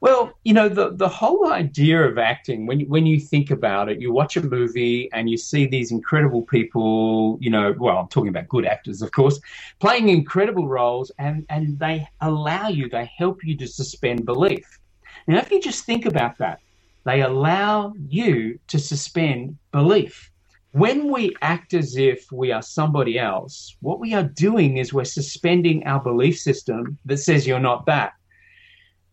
Well, 0.00 0.32
you 0.44 0.54
know, 0.54 0.68
the, 0.68 0.94
the 0.94 1.08
whole 1.08 1.52
idea 1.52 2.00
of 2.02 2.18
acting, 2.18 2.66
when, 2.66 2.80
when 2.82 3.04
you 3.04 3.18
think 3.18 3.50
about 3.50 3.88
it, 3.88 4.00
you 4.00 4.12
watch 4.12 4.36
a 4.36 4.42
movie 4.42 5.10
and 5.12 5.28
you 5.28 5.36
see 5.36 5.66
these 5.66 5.90
incredible 5.90 6.42
people, 6.42 7.36
you 7.40 7.50
know, 7.50 7.74
well, 7.78 7.98
I'm 7.98 8.08
talking 8.08 8.28
about 8.28 8.48
good 8.48 8.64
actors, 8.64 9.02
of 9.02 9.10
course, 9.10 9.40
playing 9.80 10.08
incredible 10.08 10.68
roles 10.68 11.10
and, 11.18 11.44
and 11.48 11.78
they 11.78 12.06
allow 12.20 12.68
you, 12.68 12.88
they 12.88 13.10
help 13.16 13.44
you 13.44 13.56
to 13.56 13.66
suspend 13.66 14.24
belief. 14.24 14.78
Now, 15.26 15.38
if 15.38 15.50
you 15.50 15.60
just 15.60 15.84
think 15.84 16.06
about 16.06 16.38
that, 16.38 16.60
they 17.04 17.22
allow 17.22 17.94
you 18.08 18.58
to 18.68 18.78
suspend 18.78 19.56
belief. 19.72 20.30
When 20.72 21.10
we 21.10 21.34
act 21.42 21.74
as 21.74 21.96
if 21.96 22.30
we 22.30 22.52
are 22.52 22.62
somebody 22.62 23.18
else, 23.18 23.76
what 23.80 23.98
we 23.98 24.14
are 24.14 24.22
doing 24.22 24.76
is 24.76 24.92
we're 24.92 25.04
suspending 25.04 25.84
our 25.86 26.00
belief 26.00 26.38
system 26.38 26.98
that 27.06 27.16
says 27.16 27.46
you're 27.46 27.58
not 27.58 27.86
that. 27.86 28.12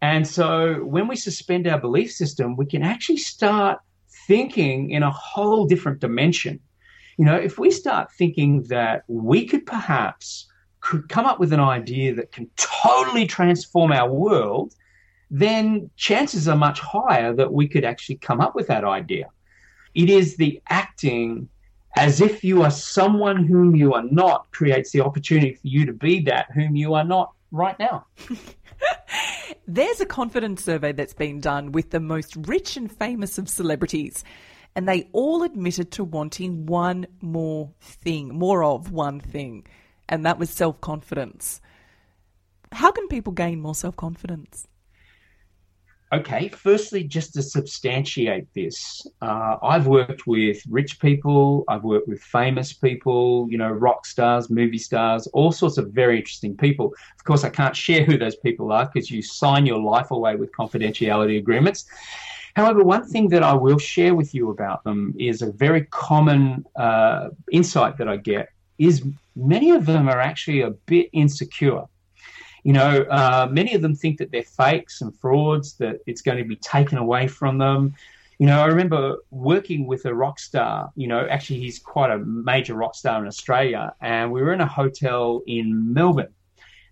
And 0.02 0.28
so 0.28 0.84
when 0.84 1.08
we 1.08 1.16
suspend 1.16 1.68
our 1.68 1.80
belief 1.80 2.12
system, 2.12 2.56
we 2.56 2.66
can 2.66 2.84
actually 2.84 3.18
start 3.18 3.80
thinking 4.28 4.92
in 4.92 5.04
a 5.04 5.12
whole 5.12 5.66
different 5.66 6.00
dimension. 6.00 6.60
You 7.18 7.25
know, 7.25 7.36
if 7.36 7.58
we 7.58 7.72
start 7.72 8.12
thinking 8.12 8.64
that 8.64 9.04
we 9.08 9.46
could 9.46 9.66
perhaps 9.66 10.48
could 10.82 11.10
come 11.10 11.25
up 11.25 11.40
with 11.40 11.54
an 11.54 11.60
idea 11.60 12.14
that 12.14 12.32
can 12.32 12.50
totally 12.58 13.25
transform 13.25 13.92
our 13.92 14.10
world, 14.10 14.75
then 15.32 15.90
chances 15.96 16.48
are 16.48 16.56
much 16.56 16.80
higher 16.80 17.34
that 17.34 17.52
we 17.52 17.68
could 17.68 17.84
actually 17.84 18.18
come 18.18 18.42
up 18.42 18.54
with 18.54 18.68
that 18.68 18.84
idea. 18.84 19.30
It 19.96 20.10
is 20.10 20.38
the 20.38 20.62
acting 20.70 21.50
as 21.98 22.22
if 22.22 22.44
you 22.44 22.62
are 22.62 22.72
someone 22.72 23.46
whom 23.46 23.75
you 23.75 23.94
are 23.94 24.04
not 24.04 24.52
creates 24.52 24.92
the 24.92 25.02
opportunity 25.02 25.54
for 25.54 25.68
you 25.68 25.86
to 25.86 25.94
be 25.94 26.20
that 26.22 26.52
whom 26.52 26.75
you 26.75 26.94
are 26.94 27.06
not 27.06 27.34
right 27.52 27.80
now. 27.80 28.06
There's 29.68 30.00
a 30.00 30.06
confidence 30.06 30.64
survey 30.64 30.92
that's 30.92 31.16
been 31.16 31.40
done 31.40 31.72
with 31.72 31.90
the 31.90 32.00
most 32.00 32.36
rich 32.48 32.78
and 32.78 32.92
famous 32.92 33.40
of 33.40 33.50
celebrities, 33.50 34.24
and 34.76 34.88
they 34.88 35.10
all 35.12 35.42
admitted 35.42 35.92
to 35.94 36.04
wanting 36.04 36.68
one 36.68 37.08
more 37.20 37.72
thing, 37.82 38.30
more 38.30 38.64
of 38.64 38.92
one 38.92 39.20
thing, 39.20 39.66
and 40.08 40.24
that 40.26 40.38
was 40.38 40.52
self 40.52 40.80
confidence. 40.82 41.62
How 42.72 42.92
can 42.92 43.08
people 43.08 43.34
gain 43.34 43.60
more 43.60 43.74
self 43.74 43.96
confidence? 43.96 44.68
Okay, 46.16 46.48
firstly, 46.48 47.04
just 47.04 47.34
to 47.34 47.42
substantiate 47.42 48.48
this, 48.54 49.06
uh, 49.22 49.58
I've 49.62 49.86
worked 49.86 50.26
with 50.26 50.64
rich 50.70 50.98
people, 51.02 51.66
I've 51.68 51.84
worked 51.84 52.08
with 52.08 52.22
famous 52.22 52.72
people, 52.72 53.48
you 53.50 53.58
know, 53.58 53.70
rock 53.70 54.06
stars, 54.06 54.50
movie 54.50 54.78
stars, 54.78 55.28
all 55.34 55.52
sorts 55.52 55.78
of 55.78 55.92
very 55.92 56.18
interesting 56.18 56.56
people. 56.56 56.94
Of 57.18 57.26
course, 57.26 57.44
I 57.44 57.50
can't 57.50 57.76
share 57.76 58.06
who 58.06 58.18
those 58.18 58.38
people 58.38 58.72
are 58.72 58.86
because 58.86 59.12
you 59.12 59.22
sign 59.22 59.66
your 59.66 59.80
life 59.80 60.12
away 60.12 60.38
with 60.38 60.54
confidentiality 60.54 61.38
agreements. 61.38 61.84
However, 62.56 62.82
one 62.86 63.06
thing 63.06 63.28
that 63.30 63.44
I 63.44 63.54
will 63.54 63.78
share 63.78 64.16
with 64.16 64.34
you 64.34 64.52
about 64.52 64.86
them 64.86 65.14
is 65.20 65.42
a 65.42 65.52
very 65.52 65.84
common 65.88 66.66
uh, 66.78 67.32
insight 67.52 67.98
that 67.98 68.08
I 68.08 68.16
get 68.16 68.48
is 68.78 69.04
many 69.36 69.72
of 69.72 69.86
them 69.86 70.08
are 70.08 70.22
actually 70.22 70.62
a 70.62 70.70
bit 70.70 71.10
insecure 71.12 71.84
you 72.66 72.74
know, 72.74 73.04
uh, 73.12 73.48
many 73.50 73.76
of 73.76 73.84
them 73.84 73.94
think 73.94 74.18
that 74.18 74.32
they're 74.32 74.42
fakes 74.42 75.02
and 75.02 75.16
frauds, 75.20 75.74
that 75.74 76.00
it's 76.08 76.24
going 76.24 76.40
to 76.40 76.44
be 76.44 76.56
taken 76.56 76.98
away 76.98 77.28
from 77.28 77.60
them. 77.60 77.94
You 78.40 78.48
know, 78.48 78.60
I 78.60 78.66
remember 78.66 79.18
working 79.30 79.86
with 79.86 80.06
a 80.06 80.14
rock 80.16 80.40
star, 80.40 80.92
you 80.96 81.08
know, 81.08 81.28
actually, 81.30 81.60
he's 81.60 81.78
quite 81.78 82.10
a 82.10 82.18
major 82.18 82.74
rock 82.74 82.96
star 82.96 83.22
in 83.22 83.28
Australia, 83.28 83.94
and 84.02 84.32
we 84.32 84.42
were 84.42 84.52
in 84.52 84.62
a 84.62 84.66
hotel 84.66 85.44
in 85.46 85.94
Melbourne. 85.94 86.34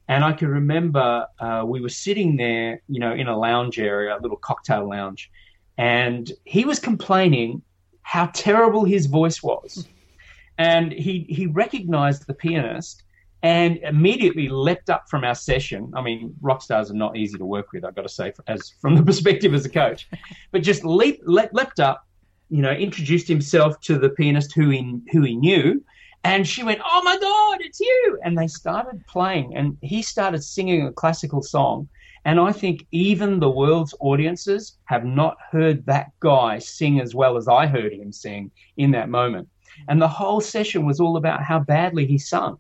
And 0.08 0.24
I 0.24 0.34
can 0.34 0.50
remember 0.50 1.26
uh, 1.40 1.64
we 1.66 1.82
were 1.82 1.90
sitting 1.90 2.38
there, 2.38 2.80
you 2.88 3.00
know, 3.00 3.14
in 3.14 3.26
a 3.26 3.36
lounge 3.36 3.80
area, 3.80 4.16
a 4.16 4.22
little 4.22 4.38
cocktail 4.38 4.88
lounge, 4.88 5.32
and 5.80 6.32
he 6.46 6.66
was 6.66 6.78
complaining 6.78 7.64
how 8.04 8.28
terrible 8.28 8.86
his 8.86 9.08
voice 9.08 9.42
was. 9.42 9.88
And 10.60 10.92
he, 10.92 11.26
he 11.30 11.48
recognized 11.48 12.28
the 12.28 12.36
pianist 12.36 13.02
and 13.44 13.78
immediately 13.84 14.48
leapt 14.48 14.90
up 14.90 15.10
from 15.10 15.26
our 15.26 15.36
session. 15.36 15.92
I 15.96 16.02
mean, 16.02 16.34
rock 16.42 16.62
stars 16.62 16.90
are 16.90 16.96
not 16.96 17.18
easy 17.18 17.38
to 17.38 17.46
work 17.46 17.74
with, 17.74 17.84
I've 17.84 17.94
got 17.94 18.04
to 18.04 18.10
say, 18.10 18.32
as 18.48 18.74
from 18.80 18.96
the 18.96 19.04
perspective 19.12 19.54
as 19.54 19.66
a 19.66 19.70
coach, 19.70 20.08
but 20.52 20.64
just 20.64 20.86
leap, 20.86 21.20
le- 21.26 21.50
leapt 21.52 21.82
up, 21.82 22.08
you 22.50 22.62
know, 22.62 22.72
introduced 22.72 23.28
himself 23.28 23.80
to 23.82 24.00
the 24.00 24.10
pianist 24.10 24.54
who 24.56 24.70
he, 24.70 25.00
who 25.12 25.22
he 25.24 25.36
knew. 25.36 25.84
And 26.24 26.48
she 26.48 26.64
went, 26.64 26.80
Oh 26.86 27.02
my 27.04 27.18
God, 27.20 27.58
it's 27.60 27.82
you. 27.82 28.18
And 28.24 28.38
they 28.38 28.48
started 28.48 29.06
playing, 29.08 29.58
and 29.58 29.78
he 29.82 30.02
started 30.02 30.42
singing 30.42 30.88
a 30.88 30.94
classical 30.94 31.42
song. 31.42 31.90
And 32.24 32.40
I 32.40 32.54
think 32.54 32.88
even 32.92 33.42
the 33.42 33.50
world's 33.50 33.94
audiences 34.00 34.78
have 34.86 35.04
not 35.04 35.36
heard 35.52 35.86
that 35.88 36.12
guy 36.22 36.60
sing 36.60 37.02
as 37.02 37.14
well 37.14 37.36
as 37.36 37.50
I 37.50 37.68
heard 37.68 37.92
him 37.92 38.14
sing 38.14 38.52
in 38.78 38.92
that 38.92 39.10
moment. 39.10 39.50
And 39.90 40.02
the 40.02 40.08
whole 40.08 40.40
session 40.40 40.86
was 40.86 41.02
all 41.02 41.18
about 41.18 41.44
how 41.44 41.60
badly 41.60 42.06
he 42.06 42.18
sung. 42.18 42.60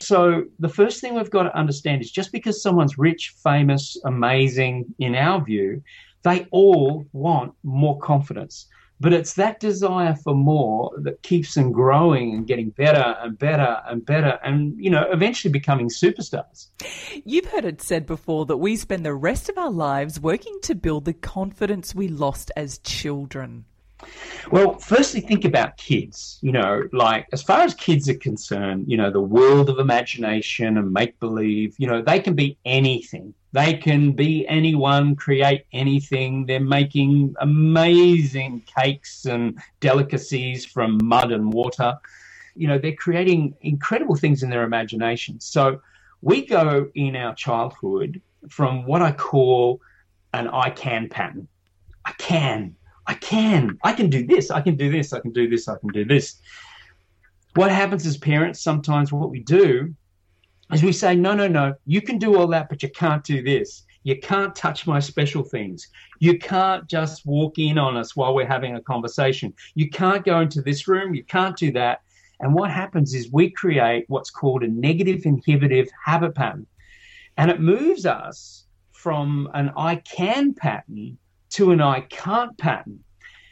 So 0.00 0.44
the 0.58 0.68
first 0.68 1.00
thing 1.00 1.14
we've 1.14 1.30
got 1.30 1.44
to 1.44 1.56
understand 1.56 2.02
is 2.02 2.10
just 2.10 2.32
because 2.32 2.62
someone's 2.62 2.98
rich, 2.98 3.34
famous, 3.42 3.96
amazing, 4.04 4.94
in 4.98 5.14
our 5.14 5.42
view, 5.44 5.82
they 6.22 6.46
all 6.50 7.06
want 7.12 7.54
more 7.62 7.98
confidence. 7.98 8.66
But 9.00 9.12
it's 9.12 9.34
that 9.34 9.60
desire 9.60 10.14
for 10.14 10.34
more 10.34 10.92
that 11.02 11.22
keeps 11.22 11.54
them 11.54 11.72
growing 11.72 12.32
and 12.32 12.46
getting 12.46 12.70
better 12.70 13.16
and 13.20 13.38
better 13.38 13.82
and 13.86 14.06
better 14.06 14.38
and, 14.44 14.74
you 14.78 14.88
know, 14.88 15.04
eventually 15.10 15.52
becoming 15.52 15.88
superstars. 15.88 16.68
You've 17.24 17.46
heard 17.46 17.64
it 17.64 17.82
said 17.82 18.06
before 18.06 18.46
that 18.46 18.56
we 18.56 18.76
spend 18.76 19.04
the 19.04 19.14
rest 19.14 19.48
of 19.48 19.58
our 19.58 19.70
lives 19.70 20.20
working 20.20 20.58
to 20.62 20.74
build 20.74 21.04
the 21.04 21.12
confidence 21.12 21.94
we 21.94 22.08
lost 22.08 22.52
as 22.56 22.78
children. 22.78 23.64
Well, 24.50 24.78
firstly, 24.78 25.20
think 25.20 25.44
about 25.44 25.76
kids. 25.76 26.38
You 26.42 26.52
know, 26.52 26.82
like 26.92 27.26
as 27.32 27.42
far 27.42 27.60
as 27.60 27.74
kids 27.74 28.08
are 28.08 28.14
concerned, 28.14 28.84
you 28.88 28.96
know, 28.96 29.10
the 29.10 29.20
world 29.20 29.70
of 29.70 29.78
imagination 29.78 30.76
and 30.76 30.92
make 30.92 31.18
believe, 31.20 31.74
you 31.78 31.86
know, 31.86 32.02
they 32.02 32.20
can 32.20 32.34
be 32.34 32.58
anything. 32.64 33.34
They 33.52 33.74
can 33.74 34.12
be 34.12 34.46
anyone, 34.48 35.14
create 35.14 35.64
anything. 35.72 36.44
They're 36.44 36.60
making 36.60 37.34
amazing 37.40 38.62
cakes 38.62 39.26
and 39.26 39.58
delicacies 39.80 40.66
from 40.66 40.98
mud 41.02 41.30
and 41.30 41.52
water. 41.52 41.94
You 42.56 42.68
know, 42.68 42.78
they're 42.78 42.96
creating 42.96 43.54
incredible 43.60 44.16
things 44.16 44.42
in 44.42 44.50
their 44.50 44.64
imagination. 44.64 45.40
So 45.40 45.80
we 46.20 46.46
go 46.46 46.90
in 46.94 47.16
our 47.16 47.34
childhood 47.34 48.20
from 48.48 48.86
what 48.86 49.02
I 49.02 49.12
call 49.12 49.80
an 50.32 50.48
I 50.48 50.70
can 50.70 51.08
pattern. 51.08 51.48
I 52.04 52.12
can, 52.18 52.76
I 53.06 53.14
can, 53.14 53.78
I 53.82 53.92
can 53.92 54.08
do 54.08 54.26
this, 54.26 54.50
I 54.50 54.60
can 54.60 54.76
do 54.76 54.90
this, 54.90 55.12
I 55.12 55.20
can 55.20 55.32
do 55.32 55.48
this, 55.48 55.68
I 55.68 55.76
can 55.78 55.90
do 55.90 56.04
this. 56.04 56.40
What 57.54 57.70
happens 57.70 58.06
as 58.06 58.16
parents, 58.16 58.62
sometimes 58.62 59.12
what 59.12 59.30
we 59.30 59.40
do 59.40 59.94
is 60.72 60.82
we 60.82 60.92
say, 60.92 61.14
no, 61.14 61.34
no, 61.34 61.46
no, 61.46 61.74
you 61.86 62.00
can 62.00 62.18
do 62.18 62.36
all 62.36 62.46
that, 62.48 62.68
but 62.68 62.82
you 62.82 62.88
can't 62.88 63.22
do 63.22 63.42
this. 63.42 63.84
You 64.02 64.18
can't 64.18 64.54
touch 64.54 64.86
my 64.86 65.00
special 65.00 65.42
things. 65.42 65.88
You 66.18 66.38
can't 66.38 66.86
just 66.88 67.24
walk 67.24 67.58
in 67.58 67.78
on 67.78 67.96
us 67.96 68.14
while 68.14 68.34
we're 68.34 68.46
having 68.46 68.76
a 68.76 68.82
conversation. 68.82 69.54
You 69.74 69.88
can't 69.88 70.24
go 70.24 70.40
into 70.40 70.60
this 70.60 70.88
room. 70.88 71.14
You 71.14 71.24
can't 71.24 71.56
do 71.56 71.72
that. 71.72 72.02
And 72.40 72.54
what 72.54 72.70
happens 72.70 73.14
is 73.14 73.30
we 73.32 73.50
create 73.50 74.04
what's 74.08 74.30
called 74.30 74.62
a 74.62 74.68
negative 74.68 75.22
inhibitive 75.24 75.88
habit 76.04 76.34
pattern. 76.34 76.66
And 77.36 77.50
it 77.50 77.60
moves 77.60 78.04
us 78.04 78.66
from 78.92 79.48
an 79.54 79.72
I 79.76 79.96
can 79.96 80.54
pattern 80.54 81.18
to 81.54 81.70
an 81.70 81.80
I 81.80 82.00
can't 82.00 82.56
pattern. 82.58 83.00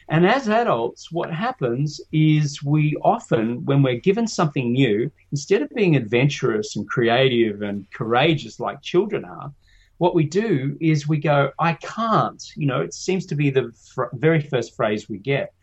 And 0.09 0.27
as 0.27 0.49
adults, 0.49 1.11
what 1.11 1.33
happens 1.33 2.01
is 2.11 2.61
we 2.61 2.97
often, 3.01 3.63
when 3.63 3.81
we're 3.81 3.99
given 3.99 4.27
something 4.27 4.73
new, 4.73 5.09
instead 5.31 5.61
of 5.61 5.69
being 5.69 5.95
adventurous 5.95 6.75
and 6.75 6.87
creative 6.87 7.61
and 7.61 7.89
courageous 7.91 8.59
like 8.59 8.81
children 8.81 9.23
are, 9.23 9.53
what 9.99 10.15
we 10.15 10.25
do 10.25 10.75
is 10.81 11.07
we 11.07 11.17
go, 11.17 11.51
I 11.59 11.73
can't. 11.73 12.43
You 12.57 12.67
know, 12.67 12.81
it 12.81 12.93
seems 12.93 13.25
to 13.27 13.35
be 13.35 13.49
the 13.49 13.71
fr- 13.95 14.11
very 14.13 14.41
first 14.41 14.75
phrase 14.75 15.07
we 15.07 15.17
get. 15.17 15.53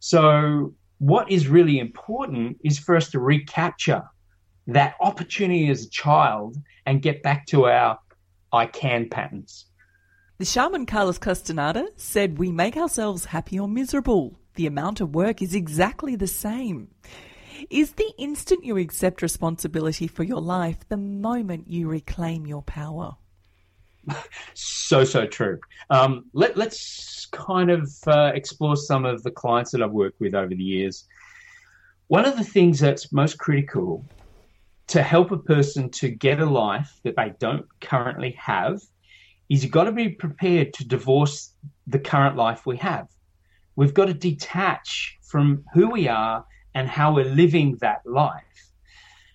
So, 0.00 0.74
what 0.98 1.30
is 1.30 1.48
really 1.48 1.78
important 1.78 2.58
is 2.62 2.78
for 2.78 2.96
us 2.96 3.10
to 3.12 3.20
recapture 3.20 4.02
that 4.66 4.96
opportunity 5.00 5.70
as 5.70 5.84
a 5.84 5.90
child 5.90 6.56
and 6.84 7.00
get 7.00 7.22
back 7.22 7.46
to 7.46 7.66
our 7.66 7.98
I 8.52 8.66
can 8.66 9.08
patterns. 9.08 9.67
The 10.38 10.44
shaman 10.44 10.86
Carlos 10.86 11.18
Castaneda 11.18 11.88
said 11.96 12.38
we 12.38 12.52
make 12.52 12.76
ourselves 12.76 13.24
happy 13.24 13.58
or 13.58 13.66
miserable. 13.66 14.38
The 14.54 14.66
amount 14.66 15.00
of 15.00 15.12
work 15.12 15.42
is 15.42 15.52
exactly 15.52 16.14
the 16.14 16.28
same. 16.28 16.94
Is 17.70 17.94
the 17.94 18.12
instant 18.18 18.64
you 18.64 18.76
accept 18.76 19.20
responsibility 19.20 20.06
for 20.06 20.22
your 20.22 20.40
life 20.40 20.88
the 20.88 20.96
moment 20.96 21.66
you 21.66 21.88
reclaim 21.88 22.46
your 22.46 22.62
power? 22.62 23.16
so, 24.54 25.02
so 25.02 25.26
true. 25.26 25.58
Um, 25.90 26.26
let, 26.32 26.56
us 26.56 27.26
kind 27.32 27.68
of 27.68 27.92
uh, 28.06 28.30
explore 28.32 28.76
some 28.76 29.04
of 29.04 29.24
the 29.24 29.32
clients 29.32 29.72
that 29.72 29.82
I've 29.82 29.90
worked 29.90 30.20
with 30.20 30.36
over 30.36 30.54
the 30.54 30.62
years. 30.62 31.04
One 32.06 32.24
of 32.24 32.36
the 32.36 32.44
things 32.44 32.78
that's 32.78 33.12
most 33.12 33.38
critical 33.38 34.04
to 34.86 35.02
help 35.02 35.32
a 35.32 35.36
person 35.36 35.90
to 35.90 36.08
get 36.08 36.38
a 36.38 36.46
life 36.46 37.00
that 37.02 37.16
they 37.16 37.34
don't 37.40 37.66
currently 37.80 38.36
have 38.38 38.80
is 39.48 39.62
you've 39.62 39.72
got 39.72 39.84
to 39.84 39.92
be 39.92 40.10
prepared 40.10 40.72
to 40.74 40.86
divorce 40.86 41.54
the 41.86 41.98
current 41.98 42.36
life 42.36 42.66
we 42.66 42.76
have. 42.78 43.08
We've 43.76 43.94
got 43.94 44.06
to 44.06 44.14
detach 44.14 45.18
from 45.22 45.64
who 45.72 45.90
we 45.90 46.08
are 46.08 46.44
and 46.74 46.88
how 46.88 47.14
we're 47.14 47.24
living 47.24 47.76
that 47.80 48.02
life. 48.04 48.42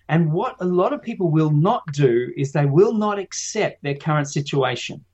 And 0.08 0.32
what 0.32 0.56
a 0.60 0.66
lot 0.66 0.92
of 0.92 1.02
people 1.02 1.30
will 1.30 1.50
not 1.50 1.82
do 1.92 2.30
is 2.36 2.52
they 2.52 2.66
will 2.66 2.92
not 2.92 3.18
accept 3.18 3.82
their 3.82 3.94
current 3.94 4.30
situation. 4.30 5.04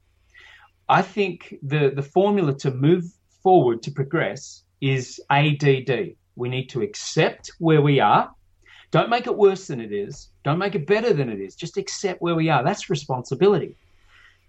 I 0.88 1.02
think 1.02 1.54
the, 1.62 1.92
the 1.94 2.02
formula 2.02 2.56
to 2.58 2.72
move 2.72 3.04
forward 3.42 3.82
to 3.84 3.92
progress 3.92 4.64
is 4.80 5.20
ADD. 5.30 6.16
We 6.34 6.48
need 6.48 6.66
to 6.70 6.82
accept 6.82 7.52
where 7.58 7.80
we 7.80 8.00
are. 8.00 8.30
Don't 8.90 9.10
make 9.10 9.28
it 9.28 9.36
worse 9.36 9.68
than 9.68 9.80
it 9.80 9.92
is. 9.92 10.30
Don't 10.42 10.58
make 10.58 10.74
it 10.74 10.86
better 10.86 11.12
than 11.12 11.28
it 11.28 11.40
is. 11.40 11.54
Just 11.54 11.76
accept 11.76 12.20
where 12.20 12.34
we 12.34 12.48
are. 12.48 12.64
That's 12.64 12.90
responsibility. 12.90 13.76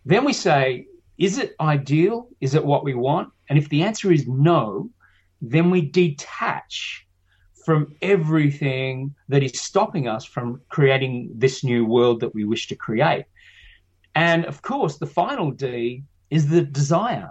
Then 0.06 0.26
we 0.26 0.34
say, 0.34 0.88
is 1.18 1.38
it 1.38 1.56
ideal? 1.60 2.28
Is 2.40 2.56
it 2.56 2.66
what 2.66 2.84
we 2.84 2.94
want? 2.94 3.32
And 3.50 3.60
if 3.60 3.70
the 3.70 3.84
answer 3.84 4.12
is 4.12 4.28
no, 4.28 4.90
then 5.42 5.70
we 5.70 5.82
detach 5.82 7.08
from 7.66 7.96
everything 8.02 9.14
that 9.30 9.44
is 9.44 9.60
stopping 9.62 10.08
us 10.08 10.26
from 10.26 10.62
creating 10.70 11.32
this 11.36 11.64
new 11.64 11.86
world 11.86 12.20
that 12.22 12.34
we 12.34 12.44
wish 12.44 12.68
to 12.68 12.76
create. 12.76 13.26
And 14.16 14.46
of 14.46 14.62
course, 14.62 14.98
the 14.98 15.06
final 15.06 15.52
D 15.52 16.04
is 16.30 16.48
the 16.48 16.62
desire. 16.64 17.30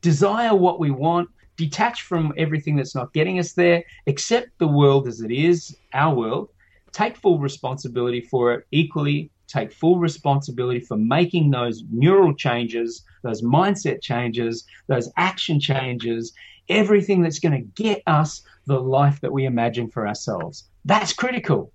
Desire 0.00 0.54
what 0.54 0.80
we 0.80 0.90
want, 0.90 1.28
detach 1.56 2.02
from 2.02 2.32
everything 2.36 2.76
that's 2.76 2.94
not 2.94 3.12
getting 3.12 3.38
us 3.38 3.52
there, 3.52 3.84
accept 4.06 4.48
the 4.58 4.66
world 4.66 5.06
as 5.06 5.20
it 5.20 5.30
is, 5.30 5.76
our 5.92 6.14
world, 6.14 6.48
take 6.92 7.16
full 7.16 7.38
responsibility 7.38 8.20
for 8.20 8.52
it 8.52 8.66
equally 8.70 9.30
take 9.54 9.72
full 9.72 9.98
responsibility 9.98 10.80
for 10.80 10.96
making 10.96 11.50
those 11.50 11.82
neural 11.90 12.34
changes, 12.34 13.04
those 13.22 13.42
mindset 13.42 14.02
changes, 14.02 14.64
those 14.88 15.10
action 15.16 15.60
changes, 15.60 16.32
everything 16.68 17.22
that's 17.22 17.38
going 17.38 17.52
to 17.52 17.82
get 17.82 18.02
us 18.06 18.42
the 18.66 18.78
life 18.78 19.20
that 19.20 19.32
we 19.32 19.44
imagine 19.44 19.88
for 19.88 20.06
ourselves. 20.06 20.64
That's 20.84 21.12
critical. 21.12 21.72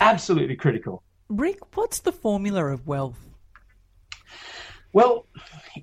Absolutely 0.00 0.56
critical. 0.56 1.02
Rick, 1.28 1.76
what's 1.76 2.00
the 2.00 2.12
formula 2.12 2.66
of 2.66 2.86
wealth? 2.86 3.18
Well, 4.92 5.26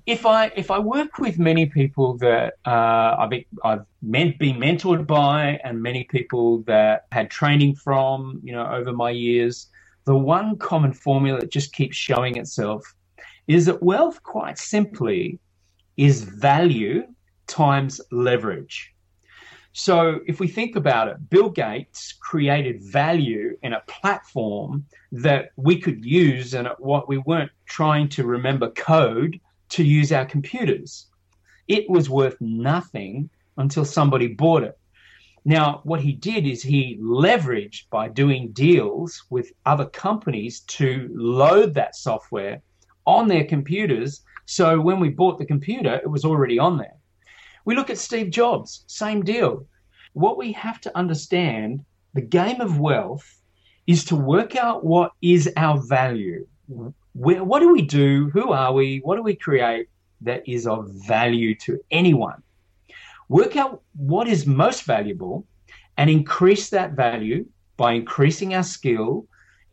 if 0.06 0.26
I 0.26 0.50
if 0.56 0.72
I 0.72 0.78
work 0.80 1.18
with 1.18 1.38
many 1.38 1.66
people 1.66 2.16
that 2.18 2.54
uh, 2.64 3.14
I've 3.18 3.44
I've 3.62 3.84
been 4.02 4.56
mentored 4.58 5.06
by, 5.06 5.60
and 5.62 5.80
many 5.80 6.04
people 6.04 6.62
that 6.62 7.06
had 7.12 7.30
training 7.30 7.76
from, 7.76 8.40
you 8.42 8.52
know, 8.52 8.66
over 8.66 8.92
my 8.92 9.10
years, 9.10 9.68
the 10.04 10.16
one 10.16 10.56
common 10.56 10.92
formula 10.92 11.40
that 11.40 11.50
just 11.50 11.72
keeps 11.72 11.96
showing 11.96 12.36
itself 12.36 12.94
is 13.46 13.66
that 13.66 13.82
wealth, 13.82 14.22
quite 14.22 14.58
simply, 14.58 15.38
is 15.96 16.24
value 16.24 17.04
times 17.46 18.00
leverage. 18.10 18.94
So 19.72 20.20
if 20.26 20.38
we 20.38 20.46
think 20.46 20.76
about 20.76 21.08
it, 21.08 21.30
Bill 21.30 21.50
Gates 21.50 22.12
created 22.12 22.80
value 22.80 23.56
in 23.62 23.72
a 23.72 23.82
platform 23.88 24.86
that 25.10 25.50
we 25.56 25.80
could 25.80 26.04
use 26.04 26.54
and 26.54 26.68
what 26.78 27.08
we 27.08 27.18
weren't 27.18 27.50
trying 27.66 28.08
to 28.10 28.24
remember 28.24 28.70
code 28.70 29.40
to 29.70 29.82
use 29.82 30.12
our 30.12 30.26
computers. 30.26 31.06
It 31.66 31.90
was 31.90 32.08
worth 32.08 32.40
nothing 32.40 33.30
until 33.56 33.84
somebody 33.84 34.28
bought 34.28 34.62
it. 34.62 34.78
Now, 35.44 35.80
what 35.84 36.00
he 36.00 36.12
did 36.12 36.46
is 36.46 36.62
he 36.62 36.98
leveraged 37.00 37.90
by 37.90 38.08
doing 38.08 38.52
deals 38.52 39.24
with 39.28 39.52
other 39.66 39.84
companies 39.84 40.60
to 40.60 41.10
load 41.14 41.74
that 41.74 41.96
software 41.96 42.62
on 43.06 43.28
their 43.28 43.44
computers. 43.44 44.22
So 44.46 44.80
when 44.80 45.00
we 45.00 45.10
bought 45.10 45.38
the 45.38 45.44
computer, 45.44 45.96
it 45.96 46.08
was 46.08 46.24
already 46.24 46.58
on 46.58 46.78
there. 46.78 46.96
We 47.66 47.74
look 47.74 47.90
at 47.90 47.98
Steve 47.98 48.30
Jobs, 48.30 48.84
same 48.86 49.22
deal. 49.22 49.66
What 50.14 50.38
we 50.38 50.52
have 50.52 50.80
to 50.82 50.96
understand, 50.96 51.84
the 52.14 52.22
game 52.22 52.60
of 52.60 52.78
wealth 52.78 53.40
is 53.86 54.04
to 54.06 54.16
work 54.16 54.56
out 54.56 54.84
what 54.84 55.12
is 55.20 55.50
our 55.56 55.78
value. 55.78 56.46
Where, 57.12 57.44
what 57.44 57.60
do 57.60 57.70
we 57.70 57.82
do? 57.82 58.30
Who 58.30 58.52
are 58.52 58.72
we? 58.72 58.98
What 58.98 59.16
do 59.16 59.22
we 59.22 59.34
create 59.34 59.88
that 60.22 60.48
is 60.48 60.66
of 60.66 60.88
value 61.06 61.54
to 61.56 61.80
anyone? 61.90 62.42
Work 63.28 63.56
out 63.56 63.82
what 63.94 64.28
is 64.28 64.46
most 64.46 64.84
valuable 64.84 65.46
and 65.96 66.10
increase 66.10 66.70
that 66.70 66.92
value 66.92 67.46
by 67.76 67.92
increasing 67.92 68.54
our 68.54 68.62
skill, 68.62 69.26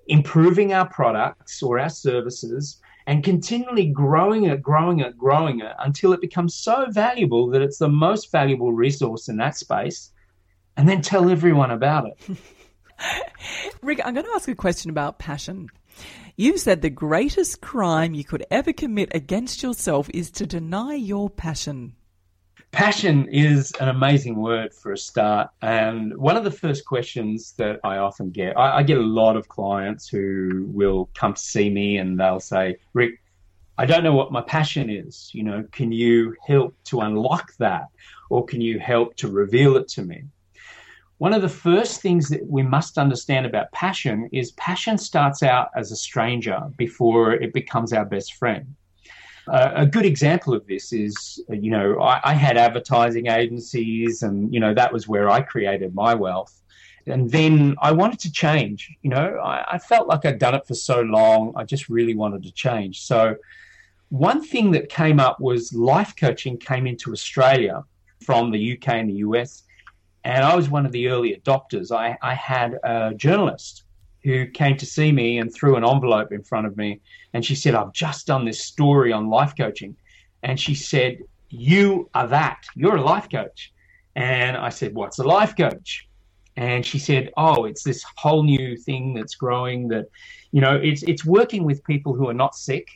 improving 0.07 0.73
our 0.73 0.87
products 0.87 1.61
or 1.61 1.79
our 1.79 1.89
services, 1.89 2.79
and 3.07 3.23
continually 3.23 3.87
growing 3.87 4.45
it, 4.45 4.61
growing 4.61 4.99
it, 4.99 5.17
growing 5.17 5.59
it 5.59 5.73
until 5.79 6.13
it 6.13 6.21
becomes 6.21 6.55
so 6.55 6.85
valuable 6.89 7.49
that 7.49 7.61
it's 7.61 7.77
the 7.77 7.89
most 7.89 8.31
valuable 8.31 8.73
resource 8.73 9.27
in 9.27 9.37
that 9.37 9.57
space, 9.57 10.11
and 10.77 10.87
then 10.87 11.01
tell 11.01 11.29
everyone 11.29 11.71
about 11.71 12.07
it. 12.07 12.37
Rick, 13.81 14.01
I'm 14.05 14.13
going 14.13 14.25
to 14.25 14.31
ask 14.35 14.47
a 14.47 14.55
question 14.55 14.91
about 14.91 15.19
passion. 15.19 15.67
You've 16.37 16.59
said 16.59 16.81
the 16.81 16.89
greatest 16.89 17.61
crime 17.61 18.13
you 18.13 18.23
could 18.23 18.45
ever 18.49 18.71
commit 18.71 19.13
against 19.13 19.61
yourself 19.61 20.09
is 20.13 20.31
to 20.31 20.45
deny 20.45 20.93
your 20.93 21.29
passion. 21.29 21.95
Passion 22.71 23.27
is 23.27 23.73
an 23.81 23.89
amazing 23.89 24.37
word 24.37 24.73
for 24.73 24.93
a 24.93 24.97
start. 24.97 25.49
And 25.61 26.17
one 26.17 26.37
of 26.37 26.45
the 26.45 26.51
first 26.51 26.85
questions 26.85 27.53
that 27.57 27.81
I 27.83 27.97
often 27.97 28.31
get, 28.31 28.57
I, 28.57 28.77
I, 28.77 28.83
get 28.83 28.97
a 28.97 29.01
lot 29.01 29.35
of 29.35 29.49
clients 29.49 30.07
who 30.07 30.67
will 30.71 31.09
come 31.13 31.33
to 31.33 31.41
see 31.41 31.69
me 31.69 31.97
and 31.97 32.17
they'll 32.17 32.39
say, 32.39 32.77
Rick, 32.93 33.21
I 33.77 33.85
don't 33.85 34.05
know 34.05 34.13
what 34.13 34.31
my 34.31 34.41
passion 34.41 34.89
is. 34.89 35.31
You 35.33 35.43
know, 35.43 35.65
can 35.73 35.91
you 35.91 36.33
help 36.47 36.73
to 36.85 37.01
unlock 37.01 37.51
that? 37.57 37.87
Or 38.29 38.45
can 38.45 38.61
you 38.61 38.79
help 38.79 39.17
to 39.17 39.27
reveal 39.27 39.75
it 39.75 39.89
to 39.89 40.03
me? 40.03 40.23
One 41.17 41.33
of 41.33 41.41
the 41.41 41.49
first 41.49 42.01
things 42.01 42.29
that 42.29 42.47
we 42.47 42.63
must 42.63 42.97
understand 42.97 43.45
about 43.45 43.71
passion 43.73 44.29
is 44.31 44.53
passion 44.53 44.97
starts 44.97 45.43
out 45.43 45.69
as 45.75 45.91
a 45.91 45.95
stranger 45.95 46.61
before 46.77 47.33
it 47.33 47.53
becomes 47.53 47.91
our 47.91 48.05
best 48.05 48.35
friend. 48.35 48.75
Uh, 49.51 49.73
a 49.75 49.85
good 49.85 50.05
example 50.05 50.53
of 50.53 50.65
this 50.65 50.93
is, 50.93 51.43
you 51.49 51.71
know, 51.71 51.99
I, 51.99 52.21
I, 52.23 52.33
had 52.33 52.55
advertising 52.55 53.27
agencies, 53.27 54.23
and 54.23 54.51
you 54.53 54.61
know 54.61 54.73
that 54.73 54.93
was 54.93 55.09
where 55.09 55.29
I 55.29 55.41
created 55.41 55.93
my 55.93 56.15
wealth. 56.15 56.61
And 57.05 57.29
then 57.29 57.75
I 57.81 57.91
wanted 57.91 58.19
to 58.21 58.31
change. 58.31 58.89
You 59.01 59.09
know, 59.09 59.39
I, 59.43 59.73
I 59.73 59.77
felt 59.77 60.07
like 60.07 60.25
I'd 60.25 60.39
done 60.39 60.55
it 60.55 60.65
for 60.65 60.73
so 60.73 61.01
long. 61.01 61.51
I 61.57 61.65
just 61.65 61.89
really 61.89 62.15
wanted 62.15 62.43
to 62.43 62.51
change. 62.53 63.01
So, 63.01 63.35
one 64.07 64.41
thing 64.41 64.71
that 64.71 64.87
came 64.87 65.19
up 65.19 65.41
was 65.41 65.73
life 65.73 66.13
coaching 66.17 66.57
came 66.57 66.87
into 66.87 67.11
Australia 67.11 67.83
from 68.23 68.51
the 68.51 68.77
UK 68.77 68.87
and 68.87 69.09
the 69.09 69.15
US, 69.15 69.63
and 70.23 70.45
I 70.45 70.55
was 70.55 70.69
one 70.69 70.85
of 70.85 70.93
the 70.93 71.09
early 71.09 71.35
adopters. 71.35 71.91
I, 71.91 72.17
I 72.21 72.35
had 72.35 72.79
a 72.85 73.13
journalist 73.15 73.83
who 74.23 74.47
came 74.47 74.77
to 74.77 74.85
see 74.85 75.11
me 75.11 75.39
and 75.39 75.53
threw 75.53 75.75
an 75.75 75.83
envelope 75.83 76.31
in 76.31 76.43
front 76.43 76.67
of 76.67 76.77
me. 76.77 76.99
And 77.33 77.45
she 77.45 77.55
said, 77.55 77.75
I've 77.75 77.93
just 77.93 78.27
done 78.27 78.45
this 78.45 78.63
story 78.63 79.11
on 79.11 79.29
life 79.29 79.53
coaching. 79.57 79.95
And 80.43 80.59
she 80.59 80.75
said, 80.75 81.19
You 81.49 82.09
are 82.13 82.27
that. 82.27 82.63
You're 82.75 82.97
a 82.97 83.01
life 83.01 83.29
coach. 83.29 83.73
And 84.15 84.57
I 84.57 84.69
said, 84.69 84.93
What's 84.93 85.19
a 85.19 85.23
life 85.23 85.55
coach? 85.55 86.07
And 86.57 86.85
she 86.85 86.99
said, 86.99 87.31
Oh, 87.37 87.65
it's 87.65 87.83
this 87.83 88.03
whole 88.17 88.43
new 88.43 88.77
thing 88.77 89.13
that's 89.13 89.35
growing 89.35 89.87
that, 89.89 90.07
you 90.51 90.61
know, 90.61 90.75
it's 90.75 91.03
it's 91.03 91.25
working 91.25 91.63
with 91.63 91.83
people 91.83 92.13
who 92.13 92.27
are 92.27 92.33
not 92.33 92.55
sick, 92.55 92.87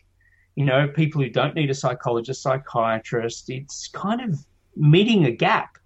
you 0.55 0.65
know, 0.65 0.87
people 0.87 1.21
who 1.21 1.29
don't 1.29 1.55
need 1.55 1.69
a 1.69 1.75
psychologist, 1.75 2.41
psychiatrist. 2.41 3.49
It's 3.49 3.87
kind 3.87 4.21
of 4.21 4.37
meeting 4.75 5.25
a 5.25 5.31
gap. 5.31 5.77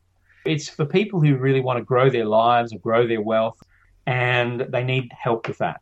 It's 0.46 0.68
for 0.68 0.86
people 0.86 1.22
who 1.22 1.38
really 1.38 1.62
want 1.62 1.78
to 1.78 1.84
grow 1.84 2.10
their 2.10 2.26
lives 2.26 2.74
or 2.74 2.80
grow 2.80 3.08
their 3.08 3.22
wealth 3.22 3.60
and 4.10 4.62
they 4.62 4.84
need 4.84 5.12
help 5.16 5.48
with 5.48 5.60
that. 5.60 5.82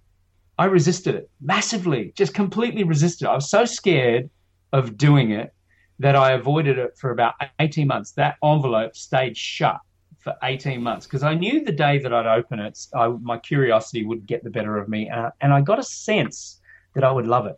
I 0.60 0.66
resisted 0.66 1.16
it 1.16 1.30
massively, 1.40 2.12
just 2.14 2.34
completely 2.34 2.84
resisted. 2.84 3.26
I 3.26 3.34
was 3.34 3.50
so 3.50 3.64
scared 3.64 4.30
of 4.74 4.98
doing 4.98 5.32
it 5.32 5.54
that 6.00 6.18
I 6.18 6.34
avoided 6.34 6.78
it 6.78 6.98
for 6.98 7.12
about 7.12 7.36
18 7.60 7.88
months. 7.88 8.12
That 8.12 8.36
envelope 8.44 8.98
stayed 8.98 9.38
shut 9.38 9.80
for 10.20 10.36
18 10.44 10.84
months 10.84 11.06
because 11.06 11.24
I 11.24 11.36
knew 11.36 11.64
the 11.64 11.72
day 11.72 12.00
that 12.00 12.14
I'd 12.14 12.26
open 12.26 12.60
it, 12.60 12.78
I, 12.94 13.08
my 13.08 13.38
curiosity 13.38 14.06
would 14.06 14.26
get 14.26 14.44
the 14.44 14.50
better 14.50 14.78
of 14.78 14.90
me. 14.90 15.10
And, 15.40 15.54
I 15.54 15.62
got 15.62 15.80
a 15.80 15.84
sense 15.84 16.60
that 16.96 17.06
I 17.06 17.12
would 17.12 17.28
love 17.28 17.46
it. 17.46 17.58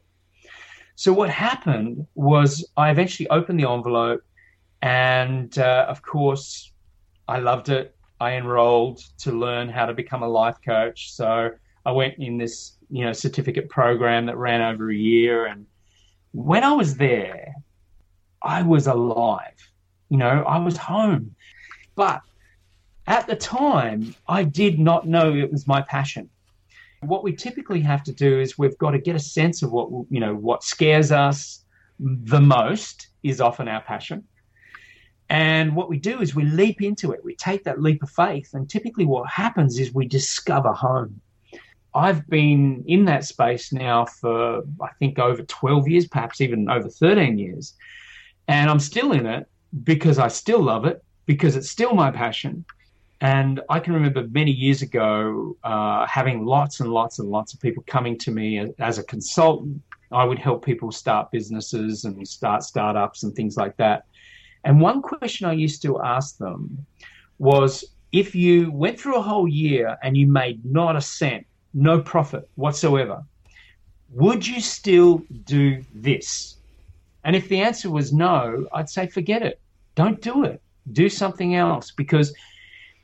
So 0.93 1.11
what 1.11 1.31
happened 1.31 2.05
was 2.13 2.63
I 2.77 2.91
eventually 2.91 3.27
opened 3.29 3.59
the 3.59 3.67
envelope, 3.67 4.21
and 4.83 5.57
uh, 5.57 5.87
of 5.89 6.03
course, 6.03 6.71
I 7.27 7.39
loved 7.39 7.69
it. 7.69 7.95
I 8.19 8.33
enrolled 8.33 8.99
to 9.19 9.31
learn 9.31 9.69
how 9.69 9.85
to 9.85 9.93
become 9.93 10.23
a 10.23 10.27
life 10.27 10.57
coach. 10.63 11.13
So 11.13 11.51
I 11.85 11.91
went 11.91 12.15
in 12.17 12.37
this, 12.37 12.73
you 12.89 13.05
know, 13.05 13.13
certificate 13.13 13.69
program 13.69 14.25
that 14.25 14.37
ran 14.37 14.61
over 14.61 14.91
a 14.91 14.95
year. 14.95 15.45
And 15.45 15.65
when 16.31 16.63
I 16.63 16.73
was 16.73 16.95
there, 16.95 17.53
I 18.41 18.61
was 18.61 18.87
alive. 18.87 19.55
You 20.09 20.17
know, 20.17 20.43
I 20.43 20.57
was 20.57 20.75
home. 20.75 21.35
But 21.95 22.21
at 23.07 23.27
the 23.27 23.35
time, 23.35 24.15
I 24.27 24.43
did 24.43 24.79
not 24.79 25.07
know 25.07 25.33
it 25.33 25.51
was 25.51 25.67
my 25.67 25.81
passion. 25.81 26.29
What 27.01 27.23
we 27.23 27.33
typically 27.33 27.79
have 27.81 28.03
to 28.03 28.13
do 28.13 28.39
is 28.39 28.57
we've 28.57 28.77
got 28.77 28.91
to 28.91 28.99
get 28.99 29.15
a 29.15 29.19
sense 29.19 29.63
of 29.63 29.71
what, 29.71 29.89
you 30.09 30.19
know, 30.19 30.35
what 30.35 30.63
scares 30.63 31.11
us 31.11 31.63
the 31.99 32.41
most 32.41 33.07
is 33.23 33.39
often 33.39 33.67
our 33.67 33.81
passion. 33.81 34.25
And 35.29 35.75
what 35.75 35.89
we 35.89 35.99
do 35.99 36.21
is 36.21 36.33
we 36.33 36.43
leap 36.43 36.81
into 36.81 37.11
it. 37.11 37.23
We 37.23 37.35
take 37.35 37.63
that 37.65 37.81
leap 37.81 38.01
of 38.01 38.09
faith. 38.09 38.53
And 38.53 38.69
typically, 38.69 39.05
what 39.05 39.29
happens 39.29 39.77
is 39.79 39.93
we 39.93 40.07
discover 40.07 40.73
home. 40.73 41.21
I've 41.93 42.27
been 42.27 42.83
in 42.87 43.05
that 43.05 43.25
space 43.25 43.71
now 43.71 44.05
for, 44.05 44.63
I 44.81 44.89
think, 44.99 45.19
over 45.19 45.43
12 45.43 45.87
years, 45.87 46.07
perhaps 46.07 46.41
even 46.41 46.69
over 46.69 46.89
13 46.89 47.37
years. 47.37 47.75
And 48.47 48.69
I'm 48.69 48.79
still 48.79 49.11
in 49.11 49.25
it 49.25 49.47
because 49.83 50.17
I 50.17 50.27
still 50.27 50.61
love 50.61 50.85
it, 50.85 51.03
because 51.25 51.55
it's 51.55 51.69
still 51.69 51.93
my 51.93 52.09
passion. 52.11 52.65
And 53.21 53.61
I 53.69 53.79
can 53.79 53.93
remember 53.93 54.27
many 54.29 54.51
years 54.51 54.81
ago 54.81 55.57
uh, 55.63 56.07
having 56.07 56.45
lots 56.45 56.79
and 56.79 56.89
lots 56.89 57.19
and 57.19 57.29
lots 57.29 57.53
of 57.53 57.59
people 57.59 57.83
coming 57.85 58.17
to 58.19 58.31
me 58.31 58.59
as, 58.59 58.69
as 58.79 58.97
a 58.97 59.03
consultant. 59.03 59.81
I 60.11 60.23
would 60.23 60.39
help 60.39 60.65
people 60.65 60.91
start 60.91 61.29
businesses 61.29 62.05
and 62.05 62.27
start 62.27 62.63
startups 62.63 63.23
and 63.23 63.35
things 63.35 63.57
like 63.57 63.77
that. 63.77 64.05
And 64.63 64.81
one 64.81 65.01
question 65.01 65.47
I 65.47 65.53
used 65.53 65.81
to 65.83 66.01
ask 66.01 66.37
them 66.37 66.85
was 67.37 67.85
if 68.11 68.35
you 68.35 68.71
went 68.71 68.99
through 68.99 69.17
a 69.17 69.21
whole 69.21 69.47
year 69.47 69.97
and 70.03 70.17
you 70.17 70.27
made 70.27 70.63
not 70.65 70.95
a 70.95 71.01
cent, 71.01 71.45
no 71.73 72.01
profit 72.01 72.49
whatsoever, 72.55 73.23
would 74.11 74.45
you 74.45 74.59
still 74.59 75.23
do 75.45 75.83
this? 75.93 76.57
And 77.23 77.35
if 77.35 77.47
the 77.47 77.61
answer 77.61 77.89
was 77.89 78.11
no, 78.11 78.67
I'd 78.73 78.89
say 78.89 79.07
forget 79.07 79.43
it. 79.43 79.59
Don't 79.95 80.21
do 80.21 80.43
it. 80.43 80.61
Do 80.91 81.09
something 81.09 81.55
else 81.55 81.91
because, 81.91 82.33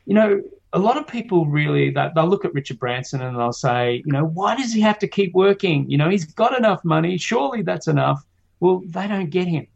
you 0.06 0.14
know, 0.14 0.42
a 0.74 0.80
lot 0.80 0.98
of 0.98 1.08
people 1.08 1.46
really 1.46 1.90
that 1.92 2.16
they'll 2.16 2.28
look 2.28 2.44
at 2.44 2.54
Richard 2.54 2.80
Branson 2.80 3.22
and 3.22 3.38
they'll 3.38 3.54
say, 3.54 4.04
you 4.06 4.12
know, 4.12 4.26
why 4.26 4.56
does 4.56 4.74
he 4.74 4.82
have 4.82 5.00
to 5.00 5.08
keep 5.08 5.34
working? 5.34 5.90
You 5.90 5.98
know, 5.98 6.10
he's 6.10 6.26
got 6.26 6.58
enough 6.58 6.84
money. 6.84 7.18
Surely 7.18 7.62
that's 7.62 7.88
enough. 7.88 8.26
Well, 8.60 8.82
they 8.88 9.08
don't 9.08 9.30
get 9.30 9.48
him. 9.48 9.68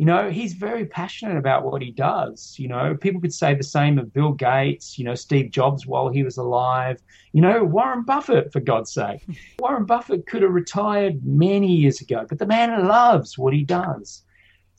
You 0.00 0.06
know, 0.06 0.30
he's 0.30 0.54
very 0.54 0.86
passionate 0.86 1.36
about 1.36 1.62
what 1.62 1.82
he 1.82 1.90
does. 1.90 2.54
You 2.58 2.68
know, 2.68 2.96
people 2.98 3.20
could 3.20 3.34
say 3.34 3.54
the 3.54 3.62
same 3.62 3.98
of 3.98 4.14
Bill 4.14 4.32
Gates, 4.32 4.98
you 4.98 5.04
know, 5.04 5.14
Steve 5.14 5.50
Jobs 5.50 5.86
while 5.86 6.08
he 6.08 6.22
was 6.22 6.38
alive, 6.38 7.02
you 7.34 7.42
know, 7.42 7.62
Warren 7.64 8.04
Buffett, 8.04 8.50
for 8.50 8.60
God's 8.60 8.94
sake. 8.94 9.20
Warren 9.58 9.84
Buffett 9.84 10.26
could 10.26 10.40
have 10.40 10.52
retired 10.52 11.22
many 11.22 11.70
years 11.70 12.00
ago, 12.00 12.24
but 12.26 12.38
the 12.38 12.46
man 12.46 12.88
loves 12.88 13.36
what 13.36 13.52
he 13.52 13.62
does. 13.62 14.22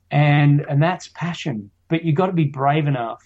And 0.10 0.66
and 0.68 0.82
that's 0.82 1.10
passion. 1.10 1.70
But 1.88 2.04
you've 2.04 2.16
got 2.16 2.26
to 2.26 2.34
be 2.34 2.46
brave 2.46 2.88
enough 2.88 3.22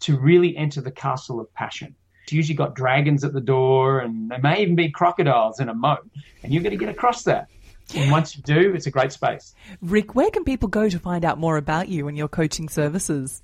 to 0.00 0.18
really 0.18 0.56
enter 0.56 0.80
the 0.80 0.90
castle 0.90 1.40
of 1.40 1.52
passion. 1.52 1.94
It's 2.22 2.32
usually 2.32 2.56
got 2.56 2.74
dragons 2.74 3.22
at 3.22 3.34
the 3.34 3.42
door, 3.42 3.98
and 3.98 4.30
there 4.30 4.40
may 4.40 4.62
even 4.62 4.76
be 4.76 4.90
crocodiles 4.90 5.60
in 5.60 5.68
a 5.68 5.74
moat, 5.74 6.08
and 6.42 6.54
you're 6.54 6.62
going 6.62 6.78
to 6.78 6.82
get 6.82 6.88
across 6.88 7.22
that. 7.24 7.50
And 7.94 8.10
once 8.10 8.36
you 8.36 8.42
do, 8.42 8.74
it's 8.74 8.86
a 8.86 8.90
great 8.90 9.12
space. 9.12 9.54
Rick, 9.82 10.14
where 10.14 10.30
can 10.30 10.44
people 10.44 10.68
go 10.68 10.88
to 10.88 10.98
find 10.98 11.24
out 11.24 11.38
more 11.38 11.56
about 11.56 11.88
you 11.88 12.08
and 12.08 12.16
your 12.16 12.28
coaching 12.28 12.68
services? 12.68 13.42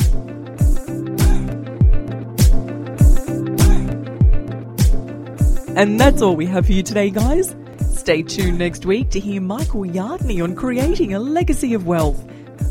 And 5.75 5.99
that's 5.99 6.21
all 6.21 6.35
we 6.35 6.45
have 6.45 6.67
for 6.67 6.71
you 6.71 6.83
today, 6.83 7.09
guys. 7.09 7.55
Stay 7.93 8.21
tuned 8.21 8.59
next 8.59 8.85
week 8.85 9.09
to 9.09 9.19
hear 9.19 9.41
Michael 9.41 9.81
Yardney 9.81 10.43
on 10.43 10.55
creating 10.55 11.15
a 11.15 11.19
legacy 11.19 11.73
of 11.73 11.87
wealth. 11.87 12.23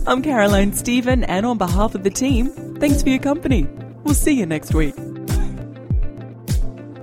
I'm 0.07 0.23
Caroline 0.23 0.73
Stephen, 0.73 1.25
and 1.25 1.45
on 1.45 1.59
behalf 1.59 1.97
of 1.97 2.05
the 2.05 2.11
team, 2.11 2.51
thanks 2.79 3.03
for 3.03 3.09
your 3.09 3.19
company. 3.19 3.65
We'll 4.05 4.15
see 4.15 4.35
you 4.35 4.47
next 4.47 4.73
week. 4.73 4.95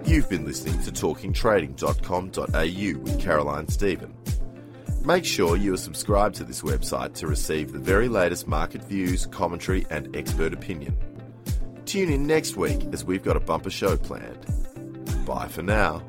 You've 0.05 0.29
been 0.29 0.45
listening 0.45 0.81
to 0.83 0.91
TalkingTrading.com.au 0.91 3.01
with 3.01 3.19
Caroline 3.19 3.67
Stephen. 3.67 4.15
Make 5.03 5.25
sure 5.25 5.57
you 5.57 5.73
are 5.73 5.77
subscribed 5.77 6.35
to 6.35 6.45
this 6.45 6.61
website 6.61 7.13
to 7.15 7.27
receive 7.27 7.73
the 7.73 7.79
very 7.79 8.07
latest 8.07 8.47
market 8.47 8.85
views, 8.85 9.25
commentary, 9.25 9.85
and 9.89 10.15
expert 10.15 10.53
opinion. 10.53 10.95
Tune 11.85 12.09
in 12.09 12.25
next 12.25 12.55
week 12.55 12.79
as 12.93 13.03
we've 13.03 13.23
got 13.23 13.35
a 13.35 13.41
bumper 13.41 13.69
show 13.69 13.97
planned. 13.97 14.45
Bye 15.29 15.47
for 15.47 15.61
now. 15.61 16.01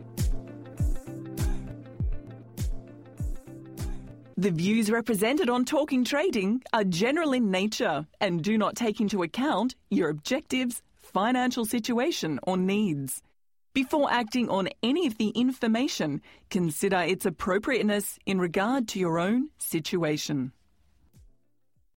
The 4.39 4.51
views 4.51 4.91
represented 4.91 5.51
on 5.51 5.67
Talking 5.67 6.07
Trading 6.07 6.63
are 6.73 6.85
general 6.85 7.35
in 7.35 7.51
nature 7.51 8.07
and 8.19 8.43
do 8.43 8.57
not 8.57 8.77
take 8.77 8.99
into 8.99 9.23
account 9.23 9.75
your 9.91 10.09
objectives, 10.09 10.81
financial 11.03 11.67
situation, 11.67 12.41
or 12.45 12.57
needs. 12.57 13.21
Before 13.75 14.11
acting 14.11 14.49
on 14.49 14.71
any 14.83 15.07
of 15.07 15.19
the 15.19 15.29
information, 15.29 16.23
consider 16.49 17.01
its 17.01 17.27
appropriateness 17.27 18.19
in 18.25 18.41
regard 18.41 18.89
to 18.89 18.99
your 18.99 19.19
own 19.19 19.51
situation. 19.59 20.53